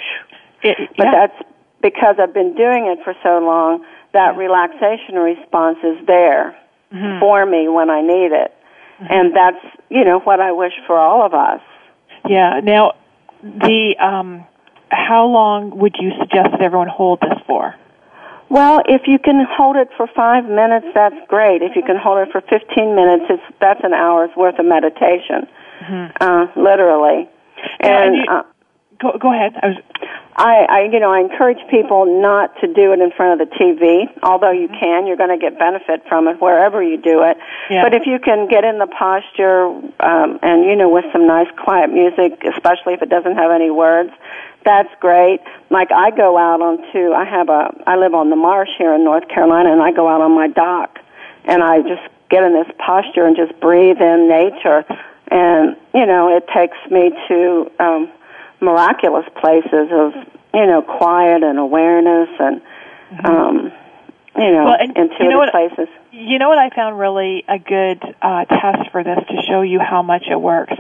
[0.64, 1.12] It, but yeah.
[1.12, 1.50] that's
[1.82, 3.86] because I've been doing it for so long.
[4.14, 6.56] That relaxation response is there
[6.94, 7.20] Mhm.
[7.20, 8.54] for me when I need it,
[9.02, 9.14] Mm-hmm.
[9.14, 11.62] and that's you know what I wish for all of us.
[12.28, 12.60] Yeah.
[12.64, 12.94] Now,
[13.44, 14.46] the um,
[14.90, 17.76] how long would you suggest that everyone hold this for?
[18.50, 21.62] Well, if you can hold it for five minutes, that's great.
[21.62, 25.48] If you can hold it for 15 minutes, it's, that's an hour's worth of meditation,
[26.22, 27.28] uh, literally.
[27.82, 28.44] And, and you- uh,
[29.00, 29.54] Go go ahead.
[29.62, 29.78] I was
[30.36, 33.56] I, I, you know, I encourage people not to do it in front of the
[33.56, 34.06] TV.
[34.24, 37.38] Although you can, you're going to get benefit from it wherever you do it.
[37.70, 37.84] Yeah.
[37.84, 39.66] But if you can get in the posture,
[40.00, 43.70] um, and you know, with some nice quiet music, especially if it doesn't have any
[43.70, 44.10] words,
[44.68, 45.40] that's great.
[45.72, 49.04] Like I go out onto, I have a, I live on the marsh here in
[49.04, 51.00] North Carolina, and I go out on my dock,
[51.46, 54.84] and I just get in this posture and just breathe in nature,
[55.32, 57.72] and you know, it takes me to.
[57.80, 58.12] Um,
[58.60, 60.14] miraculous places of
[60.52, 62.60] you know quiet and awareness and
[63.24, 63.72] um
[64.36, 64.66] you know Mm-hmm.
[64.66, 68.02] Well, and intuitive you know what- places You know what I found really a good
[68.20, 70.74] uh, test for this to show you how much it works.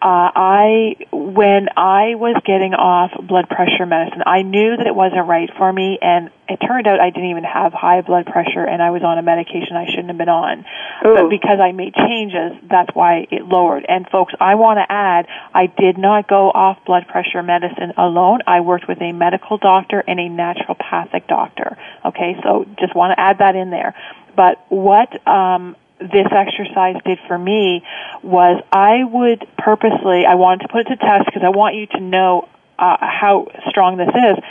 [0.00, 5.26] Uh, I when I was getting off blood pressure medicine, I knew that it wasn't
[5.26, 8.80] right for me, and it turned out I didn't even have high blood pressure, and
[8.80, 10.64] I was on a medication I shouldn't have been on.
[11.02, 13.86] But because I made changes, that's why it lowered.
[13.88, 18.40] And folks, I want to add, I did not go off blood pressure medicine alone.
[18.46, 21.76] I worked with a medical doctor and a naturopathic doctor.
[22.04, 23.94] Okay, so just want to add that in there.
[24.36, 27.82] But what um, this exercise did for me
[28.22, 31.86] was I would purposely, I wanted to put it to test because I want you
[31.86, 34.44] to know uh, how strong this is.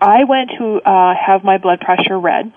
[0.00, 2.52] I went to uh, have my blood pressure read,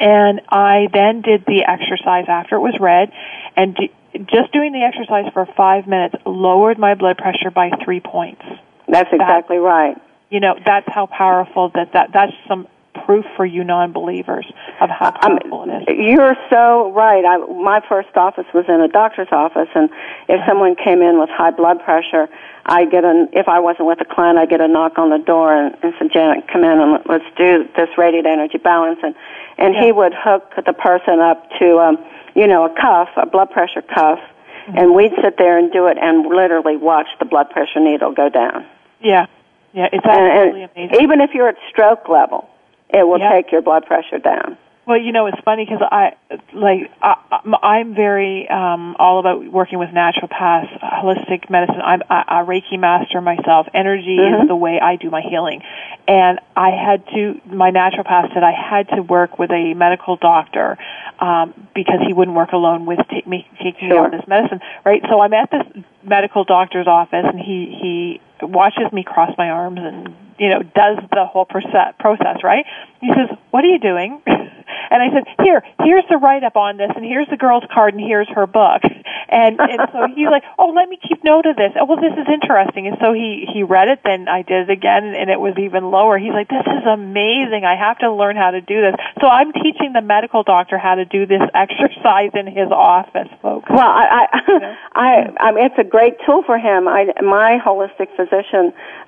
[0.00, 3.12] and I then did the exercise after it was read,
[3.56, 3.92] and d-
[4.26, 8.42] just doing the exercise for five minutes lowered my blood pressure by three points.
[8.88, 10.00] that's exactly right
[10.30, 12.66] You know, that's how powerful that, that that's some
[13.04, 14.46] proof for you non-believers
[14.80, 15.98] of how powerful it is.
[15.98, 17.24] you're so right.
[17.24, 19.90] I, my first office was in a doctor's office and
[20.28, 22.28] if someone came in with high blood pressure
[22.66, 25.18] I get an if I wasn't with a client I get a knock on the
[25.18, 29.00] door and, and said Janet come in and let's do this radiant energy balance.
[29.02, 29.14] And
[29.58, 31.98] and he would hook the person up to um
[32.34, 34.18] you know a cuff a blood pressure cuff
[34.66, 38.30] and we'd sit there and do it and literally watch the blood pressure needle go
[38.30, 38.64] down.
[39.02, 39.26] Yeah,
[39.74, 41.02] yeah, it's and, absolutely and amazing.
[41.02, 42.48] even if you're at stroke level
[42.94, 46.12] it will take your blood pressure down Well, you know, it's funny because I
[46.52, 47.14] like I,
[47.62, 51.80] I'm very um, all about working with naturopaths, holistic medicine.
[51.82, 53.66] I'm a, a Reiki master myself.
[53.72, 54.42] Energy Mhm.
[54.42, 55.62] is the way I do my healing,
[56.06, 57.40] and I had to.
[57.46, 60.76] My naturopath said I had to work with a medical doctor
[61.18, 64.60] um, because he wouldn't work alone with ta- me taking me on this medicine.
[64.84, 65.02] Right.
[65.08, 65.64] So I'm at this
[66.02, 70.98] medical doctor's office, and he he watches me cross my arms and you know does
[71.10, 72.42] the whole process process.
[72.42, 72.64] Right.
[73.00, 74.22] He says, "What are you doing?"
[74.90, 77.94] And I said, "Here, here's the write up on this, and here's the girl's card,
[77.94, 78.82] and here's her book."
[79.26, 81.72] And and so he's like, "Oh, let me keep note of this.
[81.80, 84.70] Oh, well, this is interesting." And so he he read it, then I did it
[84.70, 86.18] again, and it was even lower.
[86.18, 87.64] He's like, "This is amazing.
[87.64, 90.96] I have to learn how to do this." So I'm teaching the medical doctor how
[90.96, 93.68] to do this exercise in his office, folks.
[93.70, 96.86] Well, I, I, I, I mean, it's a great tool for him.
[96.86, 98.33] I, my holistic physician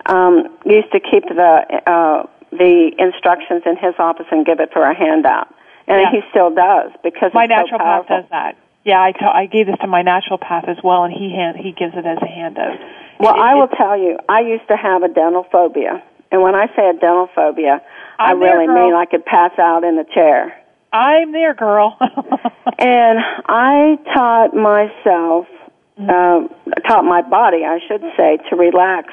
[0.06, 4.82] um, used to keep the uh, the instructions in his office and give it for
[4.82, 5.48] a handout,
[5.86, 6.10] and Yeah.
[6.10, 8.16] he still does because my so naturopath powerful.
[8.22, 8.56] does that.
[8.84, 11.72] Yeah, I ta- I gave this to my naturopath as well, and he hand- he
[11.72, 12.78] gives it as a handout.
[13.18, 16.40] Well, It- I will it- tell you, I used to have a dental phobia, and
[16.42, 17.82] when I say a dental phobia,
[18.18, 18.86] I I'm there, really girl.
[18.86, 20.54] mean I could pass out in the chair.
[20.92, 21.98] I'm there, girl.
[22.78, 23.18] and
[23.48, 25.46] I taught myself,
[25.98, 26.50] um,
[26.86, 29.12] taught my body, I should say, to relax.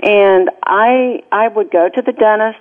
[0.00, 2.58] And I I would go to the dentist,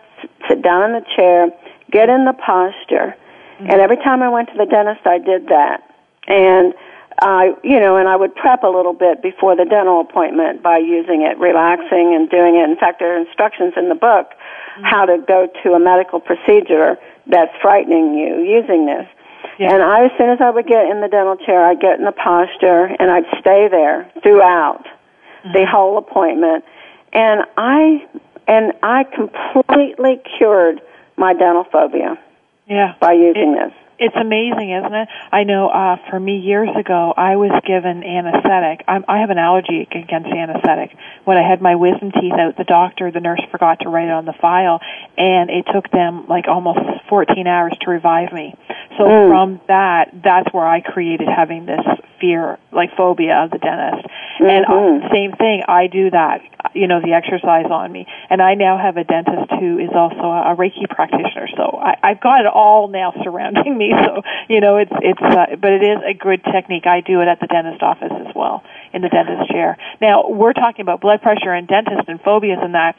[0.47, 1.49] sit down in the chair,
[1.91, 3.15] get in the posture,
[3.59, 5.83] and every time I went to the dentist, I did that.
[6.27, 6.73] And
[7.21, 10.79] I, you know, and I would prep a little bit before the dental appointment by
[10.79, 12.67] using it, relaxing and doing it.
[12.67, 14.31] In fact, there are instructions in the book
[14.81, 16.97] how to go to a medical procedure
[17.27, 19.07] that's frightening you using this.
[19.59, 19.73] Yeah.
[19.73, 22.05] And I, as soon as I would get in the dental chair, I'd get in
[22.05, 24.85] the posture and I'd stay there throughout
[25.43, 25.71] the mm-hmm.
[25.71, 26.63] whole appointment.
[27.13, 28.07] And I,
[28.47, 30.81] and I completely cured
[31.17, 32.17] my dental phobia
[32.67, 32.95] Yeah.
[32.99, 33.73] by using this.
[34.03, 35.07] It's amazing, isn't it?
[35.31, 38.83] I know uh for me years ago I was given anesthetic.
[38.87, 40.97] I'm, I have an allergy against anesthetic.
[41.23, 44.11] When I had my wisdom teeth out, the doctor, the nurse forgot to write it
[44.11, 44.79] on the file
[45.19, 46.79] and it took them like almost
[47.09, 48.55] 14 hours to revive me.
[48.97, 49.29] So Mm.
[49.29, 51.85] from that, that's where I created having this
[52.19, 54.07] fear, like phobia of the dentist.
[54.39, 55.05] And Mhm.
[55.05, 56.41] uh, same thing, I do that,
[56.73, 58.05] you know, the exercise on me.
[58.29, 61.47] And I now have a dentist who is also a, a Reiki practitioner.
[61.55, 63.90] So I, I've got it all now surrounding me.
[64.01, 66.87] So, you know, it's, it's, uh, but it is a good technique.
[66.87, 68.63] I do it at the dentist office as well,
[68.93, 69.77] in the dentist chair.
[70.01, 72.95] Now, we're talking about blood pressure and dentist and phobias and that.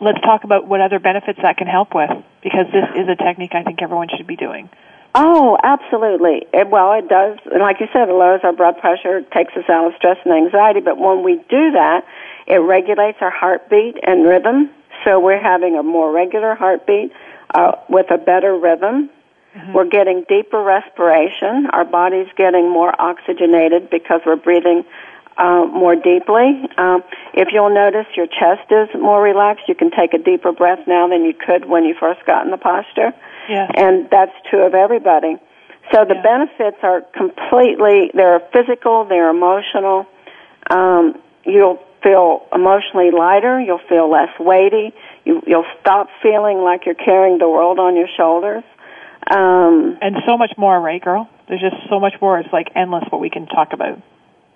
[0.00, 2.10] Let's talk about what other benefits that can help with,
[2.42, 4.70] because this is a technique I think everyone should be doing.
[5.14, 6.46] Oh, absolutely.
[6.52, 7.38] It, well, it does.
[7.52, 10.32] And like you said, it lowers our blood pressure, takes us out of stress and
[10.32, 10.80] anxiety.
[10.80, 12.06] But when we do that,
[12.46, 14.70] it regulates our heartbeat and rhythm.
[15.04, 17.12] So we're having a more regular heartbeat
[17.54, 19.10] uh, with a better rhythm.
[19.74, 21.66] We're getting deeper respiration.
[21.72, 24.84] Our body's getting more oxygenated because we're breathing
[25.36, 26.68] uh, more deeply.
[26.78, 27.02] Um,
[27.34, 29.64] if you'll notice, your chest is more relaxed.
[29.68, 32.50] You can take a deeper breath now than you could when you first got in
[32.50, 33.12] the posture
[33.48, 33.70] Yeah.
[33.74, 35.36] and that's true of everybody.
[35.92, 40.06] So the benefits are completely, they're physical, they're emotional.
[40.70, 44.92] Um, you'll feel emotionally lighter, you'll feel less weighty,
[45.24, 48.64] you, you'll stop feeling like you're carrying the world on your shoulders.
[49.30, 51.28] Um, and so much more, right, girl?
[51.48, 52.38] There's just so much more.
[52.38, 54.00] It's like endless what we can talk about.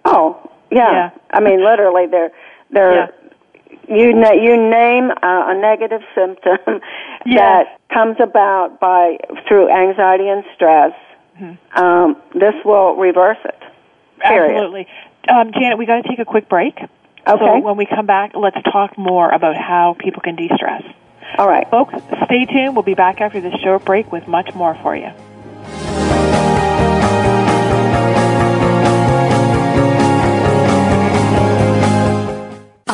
[0.04, 0.90] oh, yeah.
[0.90, 1.10] Yeah.
[1.30, 2.32] I mean, literally, they're,
[2.70, 3.14] they're,
[3.88, 6.58] you, na- you name uh, a negative symptom
[7.26, 10.92] that comes about by, through anxiety and stress,
[11.38, 11.78] Mm-hmm.
[11.78, 13.60] um, this will reverse it.
[14.20, 14.56] Period.
[14.56, 14.86] Absolutely.
[15.28, 16.74] Um, Janet, we got to take a quick break.
[16.78, 16.88] Okay.
[17.26, 20.82] So when we come back, let's talk more about how people can de-stress.
[21.38, 21.68] All right.
[21.70, 22.74] Folks, stay tuned.
[22.74, 25.10] We'll be back after this short break with much more for you.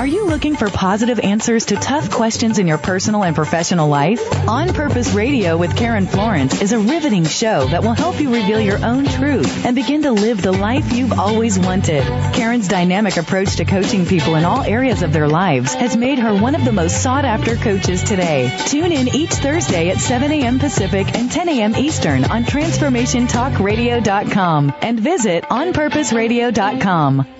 [0.00, 4.48] Are you looking for positive answers to tough questions in your personal and professional life?
[4.48, 8.62] On Purpose Radio with Karen Florence is a riveting show that will help you reveal
[8.62, 12.02] your own truth and begin to live the life you've always wanted.
[12.32, 16.34] Karen's dynamic approach to coaching people in all areas of their lives has made her
[16.34, 18.50] one of the most sought after coaches today.
[18.68, 20.58] Tune in each Thursday at 7 a.m.
[20.58, 21.76] Pacific and 10 a.m.
[21.76, 27.39] Eastern on TransformationTalkRadio.com and visit OnPurposeRadio.com.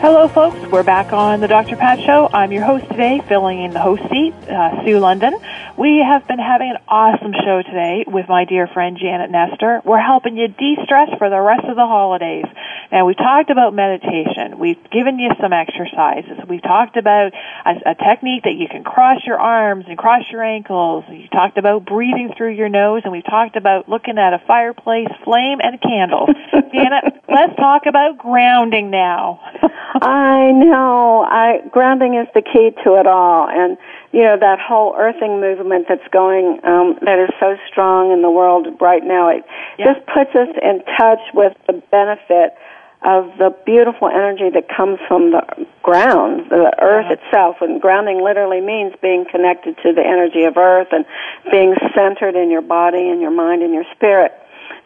[0.00, 0.58] Hello, folks.
[0.70, 1.76] We're back on the Dr.
[1.76, 2.28] Pat Show.
[2.32, 5.38] I'm your host today, filling in the host seat, uh, Sue London.
[5.78, 9.82] We have been having an awesome show today with my dear friend Janet Nestor.
[9.84, 12.46] We're helping you de-stress for the rest of the holidays.
[12.90, 14.58] Now, we've talked about meditation.
[14.58, 16.40] We've given you some exercises.
[16.48, 17.32] We've talked about
[17.66, 21.04] a, a technique that you can cross your arms and cross your ankles.
[21.10, 25.12] You talked about breathing through your nose, and we've talked about looking at a fireplace,
[25.24, 26.30] flame, and candles.
[26.72, 29.40] Janet, let's talk about grounding now.
[30.00, 31.20] I know.
[31.20, 33.76] I grounding is the key to it all, and
[34.16, 38.30] you know that whole earthing movement that's going, um, that is so strong in the
[38.30, 39.28] world right now.
[39.28, 39.44] It
[39.78, 39.92] yeah.
[39.92, 42.56] just puts us in touch with the benefit
[43.04, 45.44] of the beautiful energy that comes from the
[45.82, 47.20] ground, the earth yeah.
[47.20, 47.56] itself.
[47.60, 51.04] And grounding literally means being connected to the energy of earth and
[51.52, 54.32] being centered in your body and your mind and your spirit.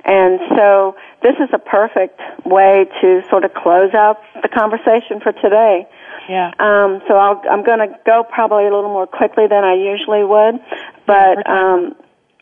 [0.04, 5.30] And so this is a perfect way to sort of close out the conversation for
[5.38, 5.86] today.
[6.30, 6.52] Yeah.
[6.60, 10.22] Um, so I'll, I'm going to go probably a little more quickly than I usually
[10.22, 10.60] would,
[11.04, 11.96] but um,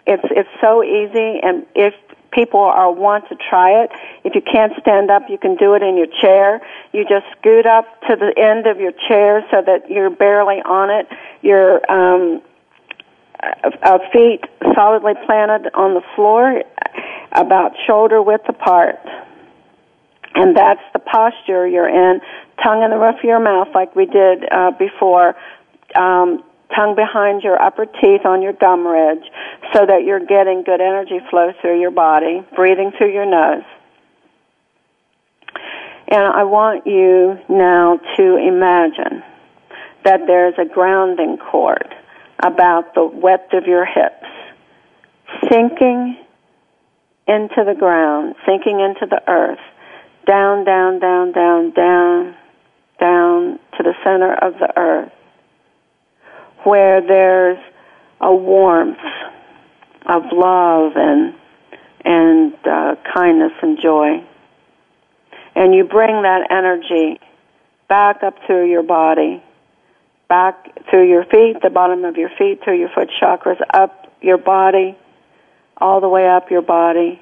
[0.07, 1.41] it's it's so easy.
[1.43, 1.95] And if
[2.31, 3.91] people are want to try it,
[4.25, 6.61] if you can't stand up, you can do it in your chair.
[6.93, 10.91] You just scoot up to the end of your chair so that you're barely on
[10.91, 11.09] it.
[11.41, 12.43] Your um,
[13.41, 16.63] uh, feet solidly planted on the floor
[17.33, 19.01] about shoulder width apart.
[20.35, 22.21] And that's the posture you're in,
[22.63, 25.35] tongue in the roof of your mouth like we did uh, before,
[25.95, 26.43] um,
[26.75, 29.25] tongue behind your upper teeth on your gum ridge
[29.73, 33.65] so that you're getting good energy flow through your body, breathing through your nose.
[36.11, 39.23] And I want you now to imagine
[40.05, 41.95] that there's a grounding cord
[42.43, 44.27] about the width of your hips,
[45.51, 46.17] sinking
[47.27, 49.59] into the ground, sinking into the earth,
[50.27, 52.35] down, down, down, down, down,
[53.01, 55.13] down to the center of the earth,
[56.65, 57.59] where there's
[58.21, 58.99] a warmth
[60.07, 61.35] of love and
[62.05, 64.25] and uh, kindness and joy,
[65.55, 67.21] and you bring that energy
[67.89, 69.43] back up through your body,
[70.29, 70.55] back
[70.91, 74.97] through your feet, the bottom of your feet, through your foot chakras, up your body
[75.81, 77.21] all the way up your body,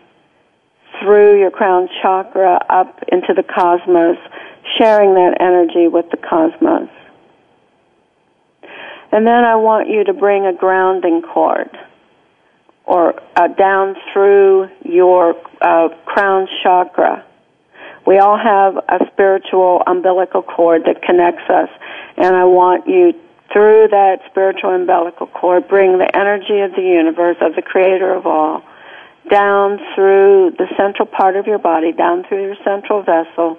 [1.00, 4.16] through your crown chakra, up into the cosmos,
[4.78, 6.90] sharing that energy with the cosmos.
[9.12, 11.70] And then I want you to bring a grounding cord
[12.84, 17.24] or uh, down through your uh, crown chakra.
[18.06, 21.68] We all have a spiritual umbilical cord that connects us,
[22.16, 23.12] and I want you
[23.52, 28.26] through that spiritual umbilical cord, bring the energy of the universe, of the creator of
[28.26, 28.62] all,
[29.30, 33.58] down through the central part of your body, down through your central vessel,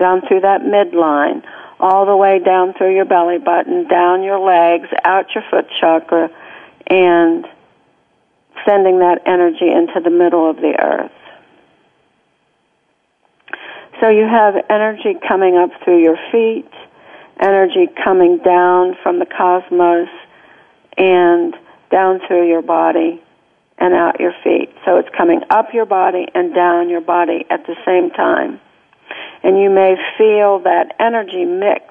[0.00, 1.44] down through that midline,
[1.78, 6.28] all the way down through your belly button, down your legs, out your foot chakra,
[6.88, 7.46] and
[8.66, 11.12] sending that energy into the middle of the earth.
[14.00, 16.70] So you have energy coming up through your feet,
[17.38, 20.08] energy coming down from the cosmos
[20.96, 21.54] and
[21.90, 23.22] down through your body
[23.78, 24.70] and out your feet.
[24.84, 28.60] So it's coming up your body and down your body at the same time.
[29.42, 31.84] And you may feel that energy mix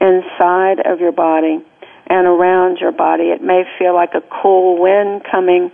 [0.00, 1.64] inside of your body
[2.06, 3.24] and around your body.
[3.24, 5.70] It may feel like a cool wind coming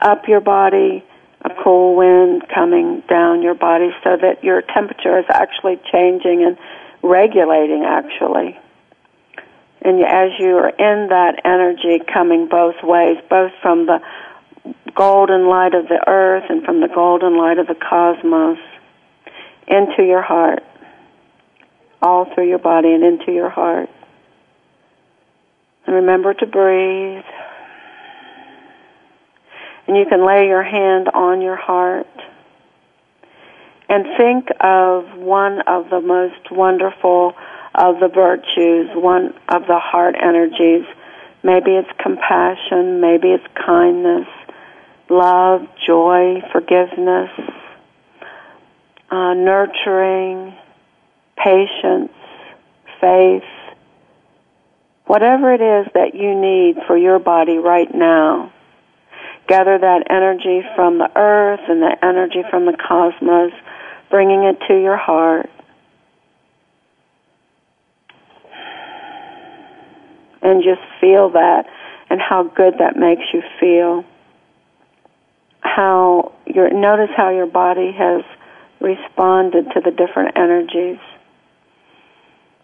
[0.00, 1.04] up your body,
[1.42, 6.58] a cool wind coming down your body so that your temperature is actually changing and
[7.02, 8.58] regulating actually.
[9.84, 14.00] And as you are in that energy coming both ways, both from the
[14.94, 18.58] golden light of the earth and from the golden light of the cosmos
[19.66, 20.62] into your heart,
[22.00, 23.88] all through your body and into your heart.
[25.86, 27.24] And remember to breathe.
[29.86, 32.06] And you can lay your hand on your heart
[33.88, 37.34] and think of one of the most wonderful
[37.74, 40.86] of the virtues, one of the heart energies.
[41.42, 44.28] Maybe it's compassion, maybe it's kindness,
[45.10, 47.30] love, joy, forgiveness,
[49.12, 50.56] uh, nurturing,
[51.36, 52.12] patience,
[52.98, 53.42] faith,
[55.04, 58.50] whatever it is that you need for your body right now.
[59.48, 63.52] Gather that energy from the earth and the energy from the cosmos,
[64.08, 65.50] bringing it to your heart.
[70.40, 71.66] And just feel that
[72.08, 74.04] and how good that makes you feel.
[75.60, 78.22] How your notice how your body has
[78.82, 80.98] responded to the different energies.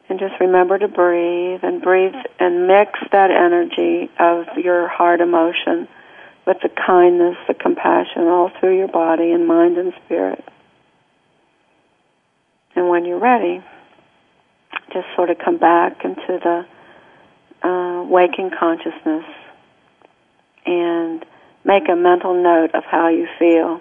[0.09, 5.87] And just remember to breathe and breathe and mix that energy of your heart emotion
[6.47, 10.43] with the kindness, the compassion all through your body and mind and spirit.
[12.75, 13.62] And when you're ready,
[14.93, 16.39] just sort of come back into
[17.62, 19.25] the uh, waking consciousness
[20.64, 21.25] and
[21.64, 23.81] make a mental note of how you feel.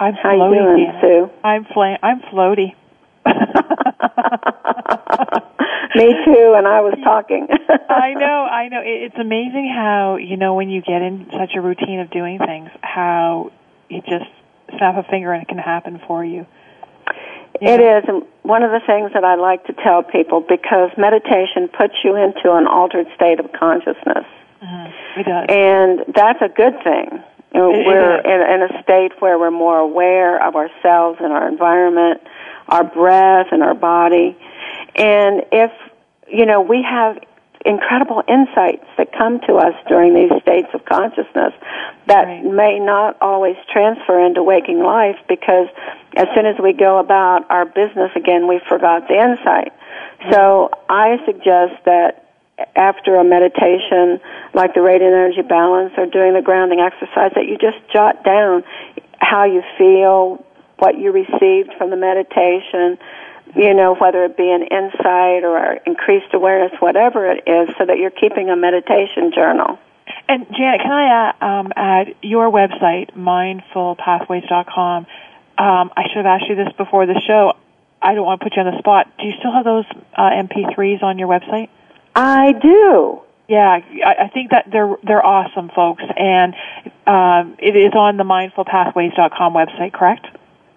[0.00, 1.30] I'm How you floaty, doing, Sue?
[1.42, 2.74] I'm fla- I'm floaty.
[5.96, 7.48] Me too, and I was talking.
[7.88, 8.80] I know, I know.
[8.80, 12.38] It, it's amazing how you know when you get in such a routine of doing
[12.38, 13.50] things, how
[13.88, 14.26] you just
[14.76, 16.46] snap a finger and it can happen for you.
[17.60, 21.66] It is, and one of the things that I like to tell people because meditation
[21.76, 24.24] puts you into an altered state of consciousness,
[24.62, 25.20] mm-hmm.
[25.20, 25.46] It does.
[25.48, 27.20] and that's a good thing.
[27.54, 31.18] You know, It- it we're in, in a state where we're more aware of ourselves
[31.20, 32.20] and our environment,
[32.68, 34.36] our breath and our body,
[34.96, 35.72] and if
[36.26, 37.18] you know we have
[37.66, 41.52] incredible insights that come to us during these states of consciousness
[42.06, 45.66] that may not always transfer into waking life because
[46.16, 49.72] as soon as we go about our business again, we forgot the insight.
[50.30, 52.27] So I suggest that
[52.76, 54.20] after a meditation
[54.54, 58.64] like the radiant energy balance or doing the grounding exercise that you just jot down
[59.18, 60.44] how you feel,
[60.78, 62.98] what you received from the meditation,
[63.54, 67.98] you know, whether it be an insight or increased awareness, whatever it is, so that
[67.98, 69.78] you're keeping a meditation journal.
[70.28, 75.06] And Janet, can I uh, um, add your website, mindfulpathways.com?
[75.58, 77.56] Um, I should have asked you this before the show.
[78.00, 79.10] I don't want to put you on the spot.
[79.18, 81.68] Do you still have those uh, MP3s on your website?
[82.14, 83.22] I do.
[83.48, 86.54] Yeah, I, I think that they're they're awesome, folks, and
[87.06, 90.26] um, it is on the mindfulpathways.com website, correct?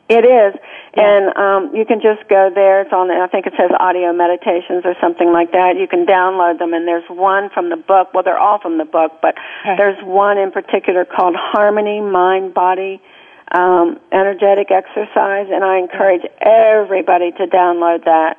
[0.08, 0.60] It is,
[0.94, 2.82] and um, you can just go there.
[2.82, 3.10] It's on.
[3.10, 5.76] The, I think it says audio meditations or something like that.
[5.78, 8.14] You can download them, and there's one from the book.
[8.14, 9.36] Well, they're all from the book, but
[9.78, 13.02] there's one in particular called Harmony Mind Body
[13.52, 18.38] um, Energetic Exercise, and I encourage everybody to download that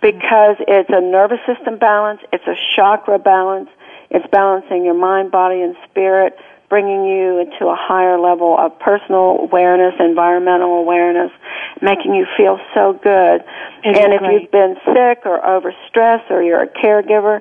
[0.00, 3.68] because it's a nervous system balance, it's a chakra balance,
[4.10, 6.36] it's balancing your mind, body, and spirit
[6.68, 11.32] bringing you into a higher level of personal awareness, environmental awareness,
[11.80, 13.42] making you feel so good.
[13.84, 17.40] It and if you've been sick or overstressed or you're a caregiver,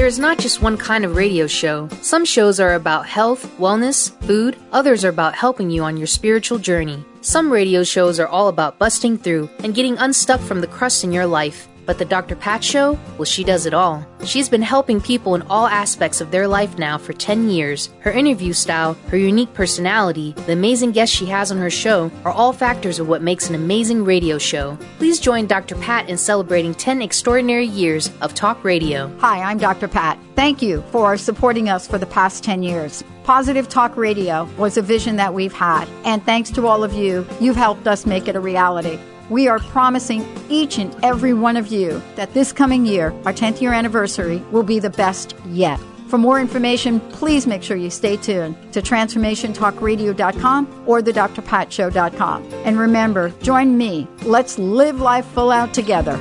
[0.00, 1.86] There is not just one kind of radio show.
[2.00, 6.56] Some shows are about health, wellness, food, others are about helping you on your spiritual
[6.56, 7.04] journey.
[7.20, 11.12] Some radio shows are all about busting through and getting unstuck from the crust in
[11.12, 11.68] your life.
[11.90, 12.36] But the Dr.
[12.36, 12.96] Pat Show?
[13.18, 14.06] Well, she does it all.
[14.24, 17.90] She's been helping people in all aspects of their life now for 10 years.
[17.98, 22.30] Her interview style, her unique personality, the amazing guests she has on her show are
[22.30, 24.78] all factors of what makes an amazing radio show.
[24.98, 25.74] Please join Dr.
[25.74, 29.10] Pat in celebrating 10 extraordinary years of talk radio.
[29.18, 29.88] Hi, I'm Dr.
[29.88, 30.16] Pat.
[30.36, 33.02] Thank you for supporting us for the past 10 years.
[33.24, 37.26] Positive Talk Radio was a vision that we've had, and thanks to all of you,
[37.40, 38.98] you've helped us make it a reality.
[39.30, 43.60] We are promising each and every one of you that this coming year, our 10th
[43.60, 45.78] year anniversary, will be the best yet.
[46.08, 52.52] For more information, please make sure you stay tuned to TransformationTalkRadio.com or thedrpatshow.com.
[52.64, 54.08] And remember, join me.
[54.24, 56.18] Let's live life full out together.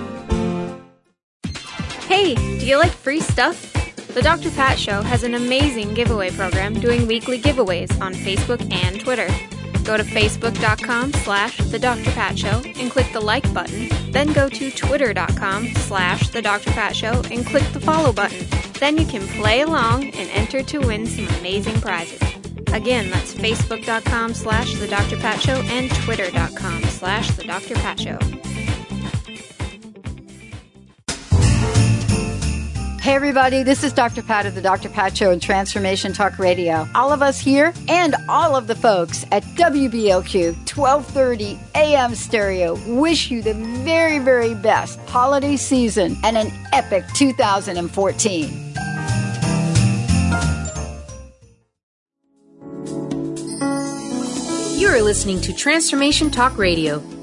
[2.08, 3.74] Hey, do you like free stuff?
[4.14, 4.52] The Dr.
[4.52, 9.28] Pat Show has an amazing giveaway program doing weekly giveaways on Facebook and Twitter.
[9.90, 12.12] Go to facebook.com slash the Dr.
[12.12, 13.90] Pat Show and click the like button.
[14.12, 16.70] Then go to twitter.com slash the Dr.
[16.70, 18.46] Pat Show and click the follow button.
[18.74, 22.22] Then you can play along and enter to win some amazing prizes.
[22.72, 25.18] Again, that's facebook.com slash the Dr.
[25.18, 27.74] Pat Show and twitter.com slash the Dr.
[27.74, 28.20] Pat Show.
[33.10, 34.22] Hey, everybody, this is Dr.
[34.22, 34.88] Pat of the Dr.
[34.88, 36.88] Pat Show and Transformation Talk Radio.
[36.94, 43.32] All of us here and all of the folks at WBLQ 1230 AM Stereo wish
[43.32, 48.44] you the very, very best holiday season and an epic 2014.
[54.80, 57.00] You are listening to Transformation Talk Radio,